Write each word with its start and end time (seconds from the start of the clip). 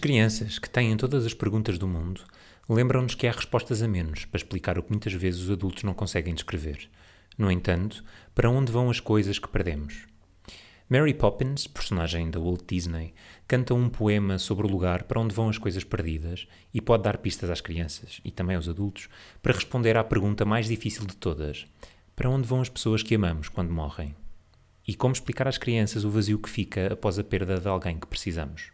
crianças, 0.00 0.58
que 0.58 0.68
têm 0.68 0.96
todas 0.96 1.24
as 1.24 1.34
perguntas 1.34 1.78
do 1.78 1.86
mundo, 1.86 2.22
lembram-nos 2.68 3.14
que 3.14 3.26
há 3.26 3.32
respostas 3.32 3.82
a 3.82 3.88
menos 3.88 4.24
para 4.24 4.38
explicar 4.38 4.78
o 4.78 4.82
que 4.82 4.90
muitas 4.90 5.12
vezes 5.12 5.42
os 5.42 5.50
adultos 5.50 5.84
não 5.84 5.94
conseguem 5.94 6.34
descrever. 6.34 6.88
No 7.38 7.50
entanto, 7.50 8.02
para 8.34 8.50
onde 8.50 8.72
vão 8.72 8.90
as 8.90 8.98
coisas 8.98 9.38
que 9.38 9.48
perdemos? 9.48 10.06
Mary 10.88 11.14
Poppins, 11.14 11.68
personagem 11.68 12.30
da 12.30 12.40
Walt 12.40 12.62
Disney, 12.66 13.14
canta 13.46 13.74
um 13.74 13.88
poema 13.88 14.38
sobre 14.38 14.66
o 14.66 14.70
lugar 14.70 15.04
para 15.04 15.20
onde 15.20 15.32
vão 15.34 15.48
as 15.48 15.56
coisas 15.56 15.84
perdidas 15.84 16.48
e 16.74 16.80
pode 16.80 17.04
dar 17.04 17.18
pistas 17.18 17.48
às 17.48 17.60
crianças 17.60 18.20
e 18.24 18.30
também 18.32 18.56
aos 18.56 18.68
adultos 18.68 19.08
para 19.40 19.54
responder 19.54 19.96
à 19.96 20.02
pergunta 20.02 20.44
mais 20.44 20.66
difícil 20.66 21.06
de 21.06 21.14
todas: 21.14 21.64
para 22.16 22.28
onde 22.28 22.48
vão 22.48 22.60
as 22.60 22.68
pessoas 22.68 23.04
que 23.04 23.14
amamos 23.14 23.48
quando 23.48 23.72
morrem? 23.72 24.16
E 24.88 24.94
como 24.96 25.12
explicar 25.12 25.46
às 25.46 25.58
crianças 25.58 26.04
o 26.04 26.10
vazio 26.10 26.40
que 26.40 26.50
fica 26.50 26.92
após 26.92 27.18
a 27.18 27.22
perda 27.22 27.60
de 27.60 27.68
alguém 27.68 27.96
que 27.96 28.08
precisamos? 28.08 28.72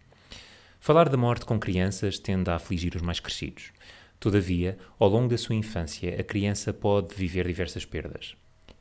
Falar 0.86 1.08
da 1.08 1.16
morte 1.16 1.44
com 1.44 1.58
crianças 1.58 2.16
tende 2.16 2.48
a 2.48 2.54
afligir 2.54 2.94
os 2.94 3.02
mais 3.02 3.18
crescidos. 3.18 3.72
Todavia, 4.20 4.78
ao 5.00 5.08
longo 5.08 5.26
da 5.26 5.36
sua 5.36 5.56
infância, 5.56 6.14
a 6.14 6.22
criança 6.22 6.72
pode 6.72 7.12
viver 7.12 7.44
diversas 7.44 7.84
perdas. 7.84 8.36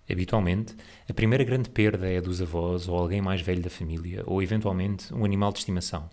Habitualmente, 0.07 0.75
a 1.09 1.13
primeira 1.15 1.43
grande 1.43 1.67
perda 1.67 2.07
é 2.07 2.19
a 2.19 2.21
dos 2.21 2.43
avós 2.43 2.87
ou 2.87 2.95
alguém 2.95 3.23
mais 3.23 3.41
velho 3.41 3.63
da 3.63 3.71
família, 3.71 4.21
ou 4.27 4.39
eventualmente 4.43 5.11
um 5.15 5.25
animal 5.25 5.51
de 5.51 5.57
estimação. 5.57 6.07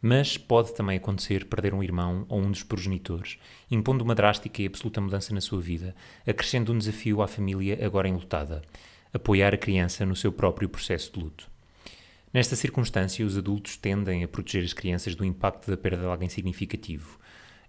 Mas 0.00 0.38
pode 0.38 0.72
também 0.72 0.96
acontecer 0.96 1.46
perder 1.46 1.74
um 1.74 1.82
irmão 1.82 2.24
ou 2.28 2.38
um 2.38 2.52
dos 2.52 2.62
progenitores, 2.62 3.36
impondo 3.68 4.04
uma 4.04 4.14
drástica 4.14 4.62
e 4.62 4.66
absoluta 4.66 5.00
mudança 5.00 5.34
na 5.34 5.40
sua 5.40 5.60
vida, 5.60 5.96
acrescendo 6.24 6.72
um 6.72 6.78
desafio 6.78 7.20
à 7.20 7.26
família 7.26 7.84
agora 7.84 8.06
enlutada: 8.06 8.62
apoiar 9.12 9.52
a 9.52 9.58
criança 9.58 10.06
no 10.06 10.14
seu 10.14 10.30
próprio 10.30 10.68
processo 10.68 11.12
de 11.12 11.18
luto. 11.18 11.55
Nesta 12.36 12.54
circunstância, 12.54 13.24
os 13.24 13.38
adultos 13.38 13.78
tendem 13.78 14.22
a 14.22 14.28
proteger 14.28 14.62
as 14.62 14.74
crianças 14.74 15.14
do 15.14 15.24
impacto 15.24 15.70
da 15.70 15.74
perda 15.74 16.02
de 16.02 16.04
alguém 16.04 16.28
significativo. 16.28 17.18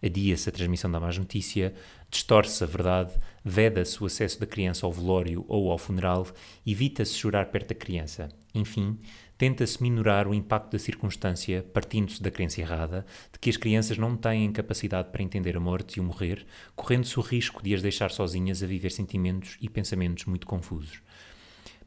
Adia-se 0.04 0.50
a 0.50 0.52
transmissão 0.52 0.92
da 0.92 1.00
má 1.00 1.08
notícia, 1.08 1.74
distorce 2.12 2.62
a 2.62 2.68
verdade, 2.68 3.14
veda-se 3.46 4.04
o 4.04 4.06
acesso 4.06 4.38
da 4.42 4.46
criança 4.46 4.86
ao 4.86 4.92
velório 4.92 5.46
ou 5.48 5.72
ao 5.72 5.78
funeral, 5.78 6.28
evita-se 6.66 7.14
chorar 7.14 7.46
perto 7.46 7.70
da 7.70 7.76
criança. 7.76 8.28
Enfim, 8.54 9.00
tenta-se 9.38 9.82
minorar 9.82 10.28
o 10.28 10.34
impacto 10.34 10.74
da 10.74 10.80
circunstância, 10.80 11.64
partindo-se 11.74 12.22
da 12.22 12.30
crença 12.30 12.60
errada 12.60 13.06
de 13.32 13.40
que 13.40 13.50
as 13.50 13.56
crianças 13.56 13.98
não 13.98 14.18
têm 14.18 14.52
capacidade 14.52 15.12
para 15.14 15.24
entender 15.24 15.56
a 15.56 15.62
morte 15.62 15.96
e 15.96 16.02
o 16.02 16.04
morrer, 16.04 16.46
correndo-se 16.76 17.18
o 17.18 17.24
risco 17.24 17.64
de 17.64 17.74
as 17.74 17.82
deixar 17.82 18.12
sozinhas 18.12 18.62
a 18.62 18.68
viver 18.68 18.92
sentimentos 18.92 19.58
e 19.62 19.70
pensamentos 19.70 20.26
muito 20.26 20.46
confusos. 20.46 21.02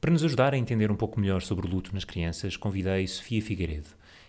Para 0.00 0.12
nos 0.12 0.24
ajudar 0.24 0.54
a 0.54 0.56
entender 0.56 0.90
um 0.90 0.96
pouco 0.96 1.20
melhor 1.20 1.42
sobre 1.42 1.66
o 1.66 1.70
luto 1.70 1.92
nas 1.92 2.04
crianças, 2.04 2.56
convidei 2.56 3.06
Sofia 3.06 3.42
Figueiredo. 3.42 3.88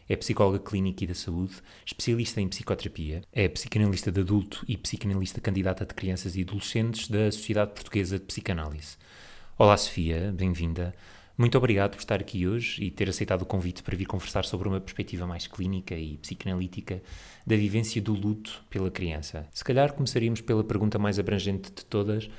É 0.09 0.17
psicóloga 0.17 0.59
clínica 0.59 1.05
e 1.05 1.07
da 1.07 1.15
saúde, 1.15 1.53
especialista 1.85 2.41
em 2.41 2.49
psicoterapia, 2.49 3.21
é 3.31 3.47
psicanalista 3.47 4.11
de 4.11 4.19
adulto 4.19 4.65
e 4.67 4.75
psicanalista 4.75 5.39
candidata 5.39 5.85
de 5.85 5.93
crianças 5.93 6.35
e 6.35 6.41
adolescentes 6.41 7.07
da 7.07 7.31
Sociedade 7.31 7.71
Portuguesa 7.71 8.19
de 8.19 8.25
Psicanálise. 8.25 8.97
Olá, 9.57 9.77
Sofia, 9.77 10.33
bem-vinda. 10.35 10.93
Muito 11.37 11.57
obrigado 11.57 11.91
por 11.91 11.99
estar 11.99 12.19
aqui 12.19 12.45
hoje 12.45 12.83
e 12.83 12.91
ter 12.91 13.07
aceitado 13.07 13.43
o 13.43 13.45
convite 13.45 13.81
para 13.81 13.95
vir 13.95 14.05
conversar 14.05 14.43
sobre 14.43 14.67
uma 14.67 14.81
perspectiva 14.81 15.25
mais 15.25 15.47
clínica 15.47 15.95
e 15.95 16.17
psicanalítica 16.17 17.01
da 17.47 17.55
vivência 17.55 18.01
do 18.01 18.13
luto 18.13 18.61
pela 18.69 18.91
criança. 18.91 19.47
Se 19.53 19.63
calhar 19.63 19.93
começaríamos 19.93 20.41
pela 20.41 20.65
pergunta 20.65 20.99
mais 20.99 21.17
abrangente 21.17 21.71
de 21.71 21.85
todas 21.85 22.29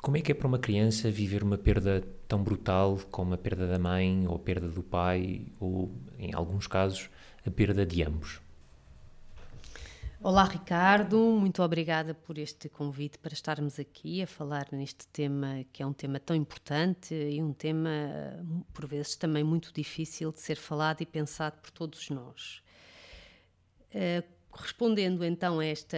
como 0.00 0.16
é 0.16 0.20
que 0.20 0.32
é 0.32 0.34
para 0.34 0.46
uma 0.46 0.58
criança 0.58 1.10
viver 1.10 1.42
uma 1.42 1.58
perda 1.58 2.02
tão 2.26 2.42
brutal 2.42 2.98
como 3.10 3.34
a 3.34 3.38
perda 3.38 3.66
da 3.66 3.78
mãe 3.78 4.26
ou 4.26 4.36
a 4.36 4.38
perda 4.38 4.68
do 4.68 4.82
pai 4.82 5.46
ou, 5.58 5.92
em 6.18 6.34
alguns 6.34 6.66
casos, 6.66 7.10
a 7.46 7.50
perda 7.50 7.84
de 7.84 8.02
ambos? 8.02 8.40
Olá, 10.20 10.44
Ricardo, 10.44 11.16
muito 11.16 11.62
obrigada 11.62 12.12
por 12.12 12.38
este 12.38 12.68
convite 12.68 13.18
para 13.18 13.32
estarmos 13.32 13.78
aqui 13.78 14.20
a 14.20 14.26
falar 14.26 14.66
neste 14.72 15.06
tema 15.08 15.64
que 15.72 15.80
é 15.80 15.86
um 15.86 15.92
tema 15.92 16.18
tão 16.18 16.34
importante 16.34 17.14
e 17.14 17.40
um 17.40 17.52
tema, 17.52 17.90
por 18.72 18.84
vezes, 18.84 19.14
também 19.14 19.44
muito 19.44 19.72
difícil 19.72 20.32
de 20.32 20.40
ser 20.40 20.56
falado 20.56 21.02
e 21.02 21.06
pensado 21.06 21.58
por 21.58 21.70
todos 21.70 22.10
nós. 22.10 22.62
Uh, 23.94 24.26
respondendo 24.52 25.24
então 25.24 25.60
a 25.60 25.64
esta 25.64 25.96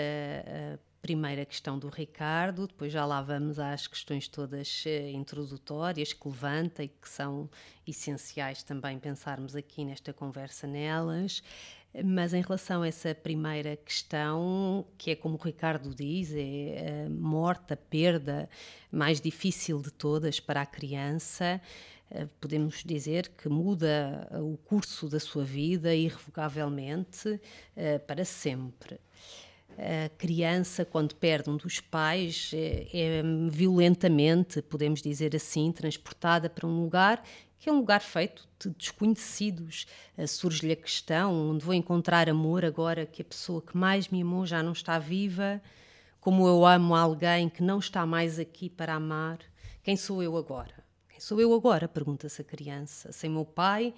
primeira 1.01 1.45
questão 1.45 1.79
do 1.79 1.89
Ricardo, 1.89 2.67
depois 2.67 2.93
já 2.93 3.05
lá 3.07 3.23
vamos 3.23 3.59
às 3.59 3.87
questões 3.87 4.29
todas 4.29 4.85
uh, 4.85 5.09
introdutórias 5.09 6.13
que 6.13 6.29
levanta 6.29 6.85
e 6.85 6.89
que 6.89 7.09
são 7.09 7.49
essenciais 7.87 8.63
também 8.63 8.99
pensarmos 8.99 9.57
aqui 9.57 9.85
nesta 9.85 10.13
conversa 10.13 10.67
nelas. 10.67 11.43
Mas 12.05 12.33
em 12.33 12.41
relação 12.41 12.83
a 12.83 12.89
essa 12.89 13.13
primeira 13.15 13.77
questão, 13.77 14.87
que 14.97 15.11
é 15.11 15.17
como 15.17 15.35
o 15.35 15.43
Ricardo 15.43 15.93
diz, 15.93 16.33
é 16.33 17.07
a 17.07 17.11
morte, 17.11 17.73
a 17.73 17.77
perda 17.77 18.49
mais 18.93 19.21
difícil 19.21 19.83
de 19.83 19.91
todas 19.91 20.39
para 20.39 20.63
a 20.63 20.67
criança, 20.67 21.61
eh, 22.09 22.29
podemos 22.41 22.85
dizer 22.85 23.31
que 23.31 23.49
muda 23.49 24.29
o 24.41 24.57
curso 24.57 25.09
da 25.09 25.19
sua 25.19 25.45
vida 25.45 25.93
irrevogavelmente 25.93 27.41
eh, 27.75 27.99
para 27.99 28.25
sempre 28.25 29.01
a 29.81 30.09
criança, 30.11 30.85
quando 30.85 31.15
perde 31.15 31.49
um 31.49 31.57
dos 31.57 31.81
pais, 31.81 32.51
é, 32.55 32.87
é, 32.93 33.23
violentamente, 33.49 34.61
podemos 34.61 35.01
dizer 35.01 35.35
assim, 35.35 35.73
transportada 35.73 36.51
para 36.51 36.67
um 36.67 36.83
lugar 36.83 37.23
que 37.61 37.69
é 37.69 37.73
um 37.73 37.77
lugar 37.77 38.01
feito 38.01 38.49
de 38.59 38.71
desconhecidos. 38.71 39.87
Uh, 40.17 40.27
Surge-lhe 40.27 40.73
a 40.73 40.77
questão: 40.77 41.51
onde 41.51 41.65
vou 41.65 41.75
encontrar 41.75 42.29
amor 42.29 42.65
agora 42.65 43.07
que 43.07 43.23
a 43.23 43.25
pessoa 43.25 43.61
que 43.61 43.77
mais 43.77 44.09
me 44.09 44.23
amou 44.23 44.47
já 44.47 44.63
não 44.63 44.73
está 44.73 44.99
viva? 44.99 45.63
Como 46.21 46.47
eu 46.47 46.67
amo 46.67 46.95
alguém 46.95 47.49
que 47.49 47.63
não 47.63 47.79
está 47.79 48.05
mais 48.05 48.39
aqui 48.39 48.69
para 48.69 48.95
amar? 48.95 49.39
Quem 49.83 49.97
sou 49.97 50.23
eu 50.23 50.37
agora? 50.37 50.75
Quem 51.09 51.21
sou 51.21 51.41
eu 51.41 51.53
agora? 51.55 51.87
Pergunta-se 51.87 52.41
a 52.41 52.45
criança. 52.45 53.13
Sem 53.13 53.31
meu 53.31 53.45
pai, 53.45 53.95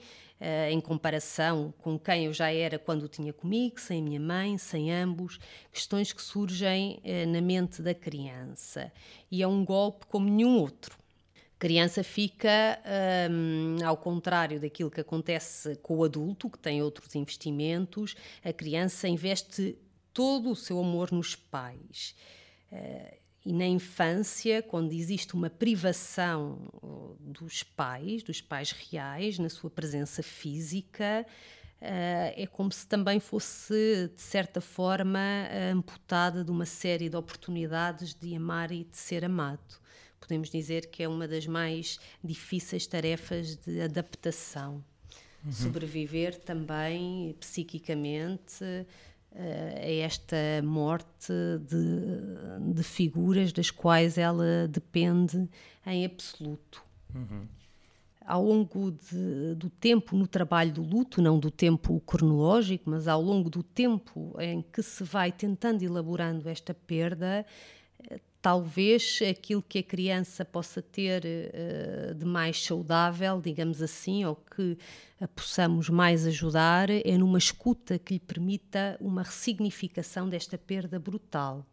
em 0.70 0.80
comparação 0.80 1.72
com 1.78 1.98
quem 1.98 2.26
eu 2.26 2.32
já 2.32 2.53
era 2.53 2.78
quando 2.78 3.04
o 3.04 3.08
tinha 3.08 3.32
comigo, 3.32 3.80
sem 3.80 4.03
minha 4.03 4.19
mãe, 4.19 4.58
sem 4.58 4.92
ambos, 4.92 5.38
questões 5.70 6.12
que 6.12 6.20
surgem 6.20 7.00
uh, 7.04 7.28
na 7.28 7.41
mente 7.41 7.80
da 7.80 7.94
criança. 7.94 8.92
E 9.30 9.42
é 9.42 9.47
um 9.47 9.64
golpe 9.64 10.06
como 10.06 10.28
nenhum 10.28 10.58
outro. 10.58 10.98
A 11.56 11.58
criança 11.62 12.03
fica, 12.03 12.80
um, 13.30 13.86
ao 13.86 13.97
contrário 13.97 14.60
daquilo 14.60 14.91
que 14.91 15.00
acontece 15.00 15.76
com 15.76 15.98
o 15.98 16.04
adulto, 16.04 16.50
que 16.50 16.59
tem 16.59 16.82
outros 16.82 17.14
investimentos, 17.14 18.16
a 18.44 18.53
criança 18.53 19.06
investe 19.06 19.78
todo 20.12 20.50
o 20.50 20.56
seu 20.56 20.80
amor 20.80 21.12
nos 21.12 21.36
pais. 21.36 22.16
Uh, 22.72 23.22
e 23.44 23.53
na 23.53 23.66
infância, 23.66 24.62
quando 24.62 24.92
existe 24.92 25.34
uma 25.34 25.50
privação 25.50 26.58
dos 27.19 27.62
pais, 27.62 28.22
dos 28.22 28.41
pais 28.41 28.70
reais, 28.70 29.38
na 29.38 29.48
sua 29.48 29.69
presença 29.69 30.22
física, 30.22 31.26
eh, 31.80 32.34
é 32.36 32.47
como 32.47 32.70
se 32.70 32.86
também 32.86 33.19
fosse, 33.19 34.12
de 34.14 34.22
certa 34.22 34.60
forma, 34.60 35.19
amputada 35.72 36.44
de 36.44 36.53
uma 36.53 36.64
série 36.64 37.08
de 37.08 37.16
oportunidades 37.16 38.14
de 38.14 38.36
amar 38.36 38.70
e 38.70 38.84
de 38.84 38.97
ser 38.97 39.25
amado. 39.25 39.82
Podemos 40.20 40.48
dizer 40.48 40.86
que 40.86 41.03
é 41.03 41.09
uma 41.09 41.26
das 41.26 41.44
mais 41.44 41.98
difíceis 42.22 42.86
tarefas 42.86 43.56
de 43.56 43.80
adaptação. 43.80 44.84
Uhum. 45.44 45.50
Sobreviver 45.50 46.38
também 46.38 47.34
psiquicamente 47.41 48.86
a 49.34 49.91
esta 49.91 50.37
morte 50.62 51.32
de, 51.66 52.75
de, 52.75 52.82
figuras 52.82 53.53
das 53.53 53.71
quais 53.71 54.18
ela 54.18 54.68
depende 54.68 55.48
em 55.86 56.04
absoluto. 56.04 56.83
Uhum. 57.15 57.47
Ao 58.24 58.45
longo 58.45 58.92
de, 58.92 59.54
do 59.57 59.68
tempo 59.68 60.16
no 60.16 60.27
trabalho 60.27 60.72
do 60.72 60.83
luto, 60.83 61.21
não 61.21 61.39
do 61.39 61.51
tempo 61.51 62.01
cronológico, 62.01 62.89
mas 62.89 63.09
ao 63.09 63.21
longo 63.21 63.51
do 63.51 63.62
tempo 63.62 64.34
em 64.39 64.62
que 64.62 64.83
se 64.83 65.03
vai 65.03 65.33
tentando 65.33 65.83
elaborando 65.83 66.48
esta 66.48 66.72
perda, 66.72 67.45
talvez 68.42 69.21
aquilo 69.30 69.62
que 69.62 69.78
a 69.78 69.83
criança 69.84 70.44
possa 70.44 70.83
ter 70.83 71.22
uh, 71.24 72.12
de 72.12 72.24
mais 72.27 72.62
saudável, 72.62 73.41
digamos 73.41 73.80
assim, 73.80 74.24
ou 74.24 74.34
que 74.34 74.77
a 75.21 75.28
possamos 75.28 75.89
mais 75.89 76.27
ajudar, 76.27 76.91
é 76.91 77.16
numa 77.16 77.39
escuta 77.39 78.00
que 78.00 78.15
lhe 78.15 78.21
permita 78.21 78.98
uma 79.00 79.22
ressignificação 79.22 80.28
desta 80.28 80.59
perda 80.59 80.98
brutal. 80.98 81.65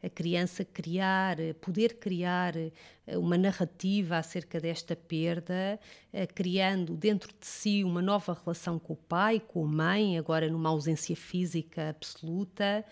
A 0.00 0.08
criança 0.08 0.64
criar, 0.64 1.36
poder 1.60 1.96
criar 1.96 2.56
eh, 2.56 2.70
uma 3.18 3.36
narrativa 3.36 4.16
acerca 4.16 4.58
desta 4.58 4.94
perda, 4.94 5.78
uh, 6.14 6.34
criando 6.34 6.96
dentro 6.96 7.34
de 7.38 7.46
si 7.46 7.82
uma 7.82 8.00
nova 8.00 8.38
relação 8.44 8.78
com 8.78 8.92
o 8.92 8.96
pai, 8.96 9.40
com 9.40 9.64
a 9.64 9.68
mãe, 9.68 10.16
agora 10.16 10.48
numa 10.48 10.70
ausência 10.70 11.16
física 11.16 11.90
absoluta, 11.90 12.84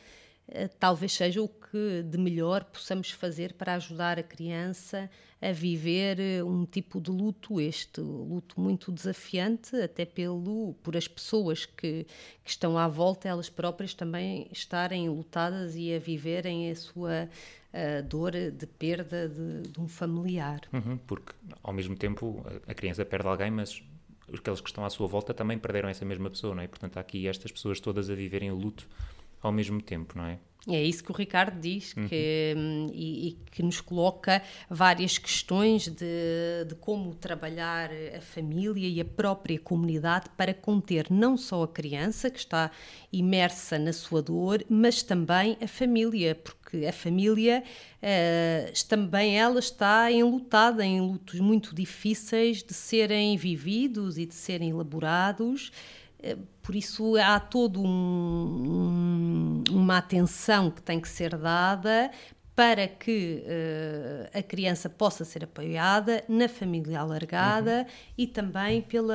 talvez 0.79 1.13
seja 1.13 1.43
o 1.43 1.49
que 1.49 2.03
de 2.03 2.19
melhor 2.19 2.65
possamos 2.65 3.11
fazer 3.11 3.53
para 3.53 3.75
ajudar 3.75 4.19
a 4.19 4.23
criança 4.23 5.11
a 5.41 5.53
viver 5.53 6.19
eh, 6.19 6.43
um 6.43 6.67
tipo 6.67 7.01
de 7.01 7.11
luto, 7.11 7.61
este 7.61 8.01
luto 8.01 8.61
muito 8.61 8.91
desafiante, 8.91 9.77
até 9.77 10.05
pelo, 10.05 10.75
por 10.83 10.97
as 10.97 11.07
pessoas 11.07 11.65
que, 11.65 12.05
que 12.43 12.51
estão 12.51 12.77
à 12.77 12.89
volta, 12.89 13.29
elas 13.29 13.49
próprias 13.49 13.95
também 13.95 14.49
estarem 14.51 15.09
lutadas 15.09 15.77
e 15.77 15.95
a 15.95 15.99
viverem 15.99 16.71
a 16.71 16.75
sua 16.75 17.29
a 17.71 18.01
dor 18.01 18.33
de 18.33 18.67
perda 18.67 19.29
de, 19.29 19.71
de 19.71 19.81
um 19.81 19.87
familiar. 19.87 20.63
Uhum, 20.73 20.97
porque, 21.07 21.35
ao 21.63 21.73
mesmo 21.73 21.95
tempo, 21.95 22.45
a 22.67 22.73
criança 22.73 23.05
perde 23.05 23.29
alguém, 23.29 23.51
mas 23.51 23.83
aqueles 24.33 24.61
que 24.61 24.69
estão 24.69 24.85
à 24.85 24.91
sua 24.91 25.07
volta 25.07 25.35
também 25.35 25.59
perderam 25.59 25.89
essa 25.89 26.05
mesma 26.05 26.31
pessoa, 26.31 26.55
não 26.55 26.63
é? 26.63 26.67
Portanto, 26.67 26.97
há 26.97 27.01
aqui 27.01 27.29
estas 27.29 27.53
pessoas 27.53 27.79
todas 27.79 28.09
a 28.09 28.15
viverem 28.15 28.51
o 28.51 28.55
luto 28.55 28.89
ao 29.43 29.53
mesmo 29.53 29.81
tempo, 29.81 30.17
não 30.17 30.25
é? 30.25 30.39
É 30.71 30.83
isso 30.83 31.03
que 31.03 31.11
o 31.11 31.15
Ricardo 31.15 31.59
diz 31.59 31.95
uhum. 31.97 32.07
que, 32.09 32.55
hum, 32.55 32.91
e, 32.93 33.29
e, 33.29 33.33
que 33.51 33.63
nos 33.63 33.81
coloca 33.81 34.43
várias 34.69 35.17
questões 35.17 35.89
de, 35.89 36.65
de, 36.67 36.75
como 36.75 37.15
trabalhar 37.15 37.91
a 38.15 38.21
família 38.21 38.87
e 38.87 39.01
a 39.01 39.05
própria 39.05 39.59
comunidade 39.59 40.27
para 40.37 40.53
conter 40.53 41.07
não 41.11 41.39
só 41.39 41.63
a 41.63 41.69
criança 41.69 42.29
que 42.29 42.39
está 42.39 42.71
imersa 43.11 43.79
na 43.79 43.95
sua 43.95 44.21
dor, 44.21 44.63
mas 44.69 45.03
também 45.03 45.57
a 45.63 45.67
família, 45.67 46.35
porque 46.35 46.85
a 46.85 46.93
família 46.93 47.65
uh, 48.03 48.89
também 48.89 49.39
ela 49.39 49.61
está 49.61 50.13
enlutada 50.13 50.85
em 50.85 51.01
lutos 51.01 51.41
muito 51.41 51.75
difíceis 51.75 52.63
de 52.63 52.75
serem 52.75 53.39
vividos 53.39 54.19
e 54.19 54.27
de 54.27 54.35
serem 54.35 54.69
elaborados. 54.69 55.73
Eh, 56.21 56.37
por 56.69 56.77
isso 56.77 57.17
há 57.17 57.41
toda 57.41 57.79
um, 57.79 59.65
uma 59.71 59.97
atenção 59.97 60.71
que 60.71 60.83
tem 60.83 61.01
que 61.01 61.09
ser 61.09 61.35
dada 61.35 62.11
para 62.55 62.87
que 62.87 63.43
uh, 63.43 64.39
a 64.39 64.43
criança 64.43 64.91
possa 64.91 65.25
ser 65.25 65.45
apoiada 65.45 66.23
na 66.29 66.47
família 66.47 67.01
alargada 67.01 67.87
uhum. 67.89 68.13
e 68.19 68.27
também 68.27 68.83
pela 68.83 69.15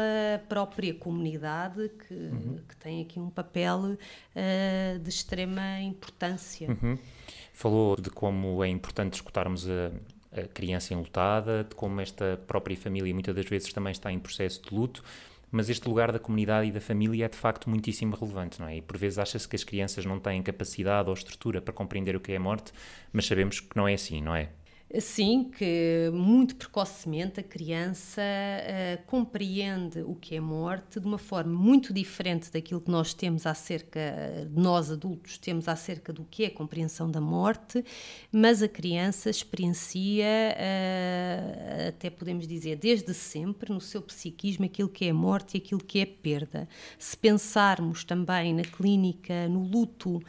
própria 0.50 0.96
comunidade, 0.96 1.92
que, 2.08 2.16
uhum. 2.16 2.58
que 2.68 2.76
tem 2.78 3.04
aqui 3.04 3.20
um 3.20 3.30
papel 3.30 3.82
uh, 3.82 5.00
de 5.00 5.10
extrema 5.10 5.80
importância. 5.80 6.68
Uhum. 6.70 6.98
Falou 7.54 7.96
de 8.02 8.10
como 8.10 8.64
é 8.64 8.68
importante 8.68 9.14
escutarmos 9.14 9.70
a, 9.70 9.92
a 10.42 10.48
criança 10.48 10.96
enlutada, 10.96 11.64
de 11.64 11.76
como 11.76 12.02
esta 12.02 12.36
própria 12.48 12.76
família 12.76 13.14
muitas 13.14 13.36
das 13.36 13.46
vezes 13.46 13.72
também 13.72 13.92
está 13.92 14.12
em 14.12 14.18
processo 14.18 14.60
de 14.64 14.74
luto 14.74 15.04
mas 15.54 15.70
este 15.70 15.88
lugar 15.88 16.12
da 16.12 16.18
comunidade 16.18 16.68
e 16.68 16.72
da 16.72 16.82
família 16.82 17.26
é 17.26 17.30
de 17.30 17.38
facto 17.38 17.70
muitíssimo 17.70 18.16
relevante, 18.16 18.60
não 18.60 18.68
é? 18.68 18.78
E 18.78 18.82
por 18.82 18.98
vezes 18.98 19.20
acha-se 19.20 19.48
que 19.48 19.56
as 19.56 19.64
crianças 19.64 20.04
não 20.04 20.20
têm 20.20 20.42
capacidade 20.42 21.08
ou 21.08 21.14
estrutura 21.14 21.62
para 21.62 21.72
compreender 21.72 22.16
o 22.16 22.20
que 22.20 22.32
é 22.32 22.38
a 22.38 22.40
morte, 22.40 22.74
mas 23.12 23.28
sabemos 23.28 23.60
que 23.60 23.78
não 23.78 23.88
é 23.88 23.94
assim, 23.94 24.20
não 24.20 24.36
é? 24.36 24.50
Sim, 25.00 25.46
que 25.46 26.12
muito 26.14 26.56
precocemente 26.56 27.40
a 27.40 27.44
criança 27.44 28.22
uh, 28.22 29.04
compreende 29.08 30.02
o 30.02 30.14
que 30.14 30.36
é 30.36 30.40
morte 30.40 31.00
de 31.00 31.08
uma 31.08 31.18
forma 31.18 31.52
muito 31.52 31.92
diferente 31.92 32.52
daquilo 32.52 32.80
que 32.80 32.92
nós 32.92 33.12
temos 33.12 33.48
acerca, 33.48 34.00
nós 34.52 34.92
adultos 34.92 35.40
temos 35.40 35.68
acerca 35.68 36.14
do 36.14 36.24
que 36.26 36.44
é 36.44 36.50
compreensão 36.52 37.10
da 37.10 37.20
morte, 37.20 37.84
mas 38.32 38.62
a 38.62 38.68
criança 38.68 39.32
experiencia, 39.32 40.28
uh, 40.60 41.88
até 41.88 42.12
podemos 42.12 42.48
dizer, 42.48 42.76
desde 42.76 43.16
sempre, 43.16 43.74
no 43.74 43.82
seu 43.82 44.02
psiquismo, 44.04 44.66
aquilo 44.66 44.90
que 44.90 45.06
é 45.06 45.14
morte 45.14 45.56
e 45.56 45.58
aquilo 45.58 45.84
que 45.84 46.02
é 46.02 46.06
perda. 46.06 46.70
Se 47.00 47.18
pensarmos 47.18 48.04
também 48.04 48.54
na 48.54 48.64
clínica, 48.64 49.48
no 49.50 49.64
luto, 49.64 50.22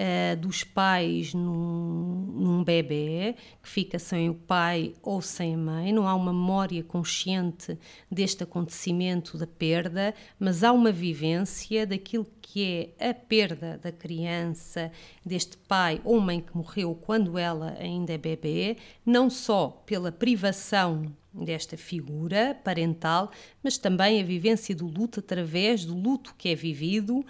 uh, 0.00 0.36
dos 0.36 0.64
pais 0.64 1.34
num, 1.34 2.32
num 2.32 2.64
bebê 2.64 3.34
que 3.62 3.68
fica 3.68 3.98
sem 3.98 4.30
o 4.30 4.34
pai 4.34 4.94
ou 5.02 5.20
sem 5.20 5.54
a 5.54 5.58
mãe, 5.58 5.92
não 5.92 6.08
há 6.08 6.14
uma 6.14 6.32
memória 6.32 6.82
consciente 6.82 7.78
deste 8.10 8.42
acontecimento 8.42 9.36
da 9.36 9.46
perda, 9.46 10.14
mas 10.38 10.64
há 10.64 10.72
uma 10.72 10.90
vivência 10.90 11.86
daquilo 11.86 12.26
que 12.40 12.92
é 12.98 13.10
a 13.10 13.14
perda 13.14 13.78
da 13.78 13.92
criança, 13.92 14.90
deste 15.24 15.56
pai 15.56 16.00
ou 16.04 16.18
mãe 16.20 16.40
que 16.40 16.56
morreu 16.56 16.94
quando 16.94 17.38
ela 17.38 17.76
ainda 17.78 18.12
é 18.12 18.18
bebê, 18.18 18.76
não 19.04 19.28
só 19.28 19.68
pela 19.86 20.10
privação 20.10 21.14
desta 21.32 21.76
figura 21.76 22.58
parental, 22.64 23.30
mas 23.62 23.78
também 23.78 24.20
a 24.20 24.24
vivência 24.24 24.74
do 24.74 24.86
luto 24.86 25.20
através 25.20 25.84
do 25.84 25.94
luto 25.94 26.34
que 26.36 26.48
é 26.48 26.54
vivido 26.54 27.18
uh, 27.18 27.24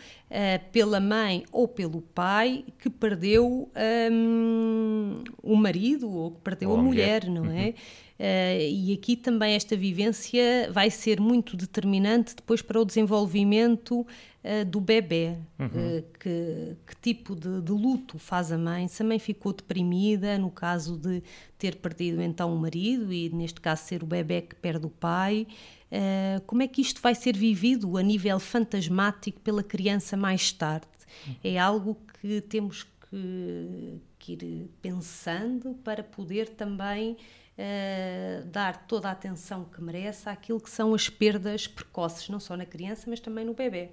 pela 0.72 0.98
mãe 0.98 1.44
ou 1.52 1.68
pelo 1.68 2.00
pai 2.00 2.64
que 2.78 2.88
perdeu 2.88 3.70
um, 4.10 5.22
o 5.42 5.54
marido 5.54 6.10
ou 6.10 6.30
que 6.30 6.40
perdeu 6.40 6.70
ou 6.70 6.78
a 6.78 6.82
mulher, 6.82 7.26
mulher, 7.26 7.42
não 7.42 7.52
é? 7.52 7.66
Uhum. 7.66 7.74
Uh, 8.20 8.60
e 8.70 8.92
aqui 8.92 9.16
também 9.16 9.54
esta 9.54 9.74
vivência 9.74 10.70
vai 10.70 10.90
ser 10.90 11.18
muito 11.18 11.56
determinante 11.56 12.36
depois 12.36 12.60
para 12.60 12.78
o 12.78 12.84
desenvolvimento 12.84 14.06
uh, 14.44 14.64
do 14.64 14.80
bebê. 14.80 15.36
Uhum. 15.58 15.66
Uh, 15.66 16.02
que, 16.18 16.76
que, 16.86 16.96
tipo 17.00 17.34
de, 17.34 17.60
de, 17.60 17.72
luto 17.72 18.18
faz 18.18 18.52
a 18.52 18.58
mãe? 18.58 18.88
Se 18.88 19.02
a 19.02 19.06
mãe 19.06 19.18
ficou 19.18 19.52
deprimida, 19.52 20.38
no 20.38 20.50
caso 20.50 20.96
de 20.96 21.22
ter 21.58 21.76
perdido 21.76 22.20
então 22.22 22.54
o 22.54 22.58
marido, 22.58 23.12
e 23.12 23.30
neste 23.30 23.60
caso 23.60 23.84
ser 23.84 24.02
o 24.02 24.06
bebê 24.06 24.42
que 24.42 24.54
perde 24.54 24.86
o 24.86 24.90
pai, 24.90 25.46
como 26.46 26.62
é 26.62 26.68
que 26.68 26.80
isto 26.80 27.02
vai 27.02 27.16
ser 27.16 27.36
vivido 27.36 27.98
a 27.98 28.02
nível 28.02 28.38
fantasmático 28.38 29.40
pela 29.40 29.62
criança 29.62 30.16
mais 30.16 30.52
tarde? 30.52 30.86
Uhum. 31.26 31.34
É 31.42 31.58
algo 31.58 31.98
que 32.20 32.40
temos 32.42 32.86
que, 33.10 34.00
que 34.18 34.32
ir 34.32 34.70
pensando 34.80 35.74
para 35.82 36.02
poder 36.02 36.50
também 36.50 37.16
uh, 37.60 38.46
dar 38.46 38.86
toda 38.86 39.08
a 39.08 39.12
atenção 39.12 39.64
que 39.64 39.82
merece 39.82 40.28
àquilo 40.28 40.60
que 40.60 40.70
são 40.70 40.94
as 40.94 41.08
perdas 41.08 41.66
precoces, 41.66 42.28
não 42.28 42.40
só 42.40 42.56
na 42.56 42.64
criança, 42.64 43.04
mas 43.08 43.20
também 43.20 43.44
no 43.44 43.54
bebê. 43.54 43.90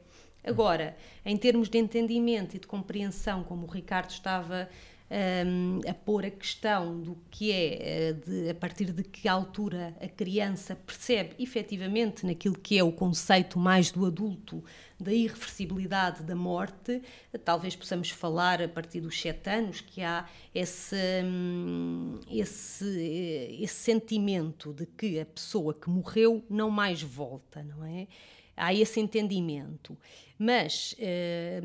Agora, 0.48 0.96
em 1.26 1.36
termos 1.36 1.70
de 1.70 1.78
entendimento 1.78 2.56
e 2.56 2.60
de 2.60 2.68
compreensão, 2.68 3.44
como 3.44 3.66
o 3.66 3.70
Ricardo 3.70 4.12
estava 4.12 4.70
um, 5.10 5.80
a 5.90 5.94
pôr 5.94 6.26
a 6.26 6.32
questão 6.32 7.00
do 7.02 7.18
que 7.32 7.52
é, 7.52 8.10
eh, 8.10 8.14
de, 8.14 8.50
a 8.50 8.56
partir 8.56 8.92
de 8.92 9.04
que 9.04 9.28
altura 9.28 9.96
a 10.02 10.08
criança 10.08 10.76
percebe 10.76 11.32
efetivamente 11.40 12.26
naquilo 12.26 12.58
que 12.58 12.78
é 12.78 12.84
o 12.84 12.92
conceito 12.92 13.58
mais 13.58 13.90
do 13.90 14.06
adulto 14.06 14.64
da 15.00 15.14
irreversibilidade 15.14 16.24
da 16.24 16.36
morte, 16.36 17.02
talvez 17.46 17.76
possamos 17.76 18.10
falar 18.10 18.62
a 18.62 18.68
partir 18.68 19.00
dos 19.00 19.20
sete 19.20 19.50
anos 19.50 19.80
que 19.80 20.02
há 20.02 20.28
esse, 20.54 20.96
hum, 21.24 22.20
esse, 22.30 22.86
eh, 22.86 23.64
esse 23.64 23.76
sentimento 23.76 24.74
de 24.74 24.86
que 24.86 25.20
a 25.20 25.26
pessoa 25.26 25.74
que 25.74 25.90
morreu 25.90 26.44
não 26.50 26.70
mais 26.70 27.02
volta, 27.02 27.64
não 27.64 27.86
é? 27.86 28.08
Há 28.58 28.74
esse 28.74 29.00
entendimento. 29.00 29.96
Mas, 30.40 30.96
eh, 31.00 31.62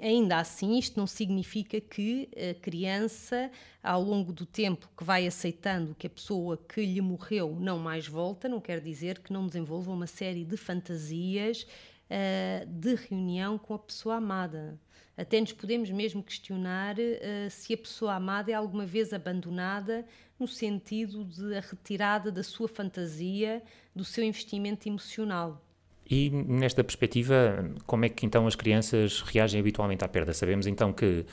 ainda 0.00 0.38
assim, 0.38 0.78
isto 0.78 0.98
não 0.98 1.06
significa 1.06 1.80
que 1.80 2.28
a 2.50 2.54
criança, 2.54 3.50
ao 3.82 4.02
longo 4.02 4.32
do 4.32 4.46
tempo 4.46 4.88
que 4.96 5.04
vai 5.04 5.26
aceitando 5.26 5.94
que 5.94 6.06
a 6.06 6.10
pessoa 6.10 6.56
que 6.56 6.84
lhe 6.84 7.00
morreu 7.00 7.56
não 7.58 7.78
mais 7.78 8.06
volta, 8.06 8.48
não 8.48 8.60
quer 8.60 8.80
dizer 8.80 9.18
que 9.18 9.32
não 9.32 9.46
desenvolva 9.46 9.90
uma 9.90 10.06
série 10.06 10.44
de 10.44 10.56
fantasias 10.56 11.66
uh, 12.10 12.66
de 12.66 12.94
reunião 12.94 13.58
com 13.58 13.74
a 13.74 13.78
pessoa 13.78 14.16
amada. 14.16 14.78
Até 15.16 15.40
nos 15.40 15.52
podemos 15.52 15.90
mesmo 15.90 16.22
questionar 16.22 16.96
uh, 16.96 17.50
se 17.50 17.74
a 17.74 17.78
pessoa 17.78 18.14
amada 18.14 18.50
é 18.50 18.54
alguma 18.54 18.86
vez 18.86 19.12
abandonada 19.12 20.04
no 20.38 20.48
sentido 20.48 21.24
de 21.24 21.54
a 21.54 21.60
retirada 21.60 22.32
da 22.32 22.42
sua 22.42 22.68
fantasia, 22.68 23.62
do 23.94 24.04
seu 24.04 24.24
investimento 24.24 24.88
emocional. 24.88 25.63
E 26.08 26.30
nesta 26.30 26.84
perspectiva, 26.84 27.64
como 27.86 28.04
é 28.04 28.08
que 28.08 28.26
então 28.26 28.46
as 28.46 28.54
crianças 28.54 29.22
reagem 29.22 29.60
habitualmente 29.60 30.04
à 30.04 30.08
perda? 30.08 30.34
Sabemos 30.34 30.66
então 30.66 30.92
que 30.92 31.24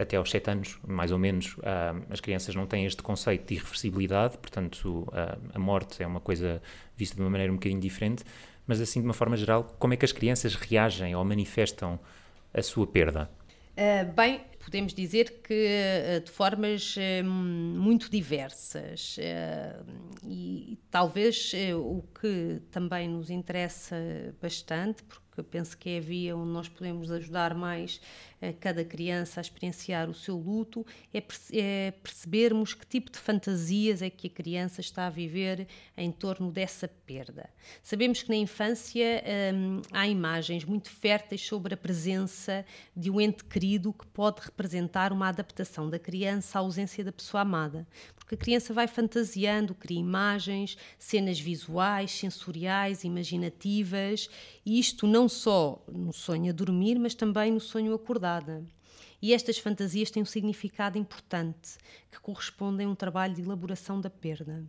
até 0.00 0.16
aos 0.16 0.30
7 0.30 0.50
anos, 0.50 0.78
mais 0.86 1.12
ou 1.12 1.18
menos, 1.18 1.54
uh, 1.58 2.02
as 2.08 2.20
crianças 2.20 2.54
não 2.54 2.66
têm 2.66 2.86
este 2.86 3.02
conceito 3.02 3.48
de 3.48 3.54
irreversibilidade, 3.54 4.38
portanto, 4.38 5.06
uh, 5.08 5.38
a 5.52 5.58
morte 5.58 6.02
é 6.02 6.06
uma 6.06 6.20
coisa 6.20 6.62
vista 6.96 7.16
de 7.16 7.20
uma 7.20 7.28
maneira 7.28 7.52
um 7.52 7.56
bocadinho 7.56 7.80
diferente, 7.80 8.24
mas 8.66 8.80
assim, 8.80 9.00
de 9.00 9.06
uma 9.06 9.12
forma 9.12 9.36
geral, 9.36 9.64
como 9.78 9.92
é 9.92 9.96
que 9.96 10.04
as 10.04 10.12
crianças 10.12 10.54
reagem 10.54 11.14
ou 11.14 11.22
manifestam 11.22 12.00
a 12.54 12.62
sua 12.62 12.86
perda? 12.86 13.30
Uh, 13.76 14.10
bem, 14.12 14.40
podemos 14.64 14.94
dizer 14.94 15.40
que 15.42 15.66
uh, 16.16 16.24
de 16.24 16.30
formas 16.30 16.96
uh, 16.96 17.24
muito 17.24 18.10
diversas. 18.10 19.16
E, 20.24 20.72
e 20.72 20.78
talvez 20.90 21.52
o 21.76 22.02
que 22.20 22.60
também 22.70 23.08
nos 23.08 23.30
interessa 23.30 23.96
bastante, 24.40 25.02
porque 25.04 25.42
penso 25.42 25.76
que 25.76 25.90
é 25.90 25.98
a 25.98 26.00
via 26.00 26.36
onde 26.36 26.52
nós 26.52 26.68
podemos 26.68 27.10
ajudar 27.10 27.54
mais 27.54 28.00
cada 28.60 28.84
criança 28.84 29.40
a 29.40 29.42
experienciar 29.42 30.08
o 30.08 30.14
seu 30.14 30.36
luto, 30.36 30.86
é, 31.12 31.22
é, 31.52 31.90
percebermos 32.02 32.74
que 32.74 32.86
tipo 32.86 33.10
de 33.10 33.18
fantasias 33.18 34.00
é 34.00 34.08
que 34.08 34.28
a 34.28 34.30
criança 34.30 34.80
está 34.80 35.06
a 35.06 35.10
viver 35.10 35.66
em 35.96 36.10
torno 36.10 36.50
dessa 36.50 36.88
perda. 36.88 37.50
Sabemos 37.82 38.22
que 38.22 38.30
na 38.30 38.36
infância 38.36 39.22
hum, 39.54 39.82
há 39.92 40.08
imagens 40.08 40.64
muito 40.64 40.88
férteis 40.88 41.42
sobre 41.42 41.74
a 41.74 41.76
presença 41.76 42.64
de 42.96 43.10
um 43.10 43.20
ente 43.20 43.44
querido 43.44 43.92
que 43.92 44.06
pode 44.06 44.40
representar 44.40 45.12
uma 45.12 45.28
adaptação 45.28 45.90
da 45.90 45.98
criança 45.98 46.58
à 46.58 46.62
ausência 46.62 47.04
da 47.04 47.12
pessoa 47.12 47.42
amada, 47.42 47.86
porque 48.14 48.34
a 48.34 48.38
criança 48.38 48.72
vai 48.72 48.86
fantasiando, 48.86 49.74
cria 49.74 50.00
imagens, 50.00 50.78
cenas 50.98 51.38
visuais, 51.38 52.10
sensoriais, 52.10 53.04
imaginativas, 53.04 54.28
e 54.64 54.78
isto 54.78 55.06
não 55.06 55.28
só 55.28 55.84
no 55.88 56.12
sonho 56.12 56.50
a 56.50 56.54
dormir, 56.54 56.98
mas 56.98 57.14
também 57.14 57.52
no 57.52 57.60
sonho 57.60 57.92
E 59.22 59.34
estas 59.34 59.58
fantasias 59.58 60.10
têm 60.10 60.22
um 60.22 60.26
significado 60.26 60.96
importante, 60.96 61.76
que 62.10 62.20
correspondem 62.20 62.86
a 62.86 62.90
um 62.90 62.94
trabalho 62.94 63.34
de 63.34 63.42
elaboração 63.42 64.00
da 64.00 64.08
perda. 64.08 64.64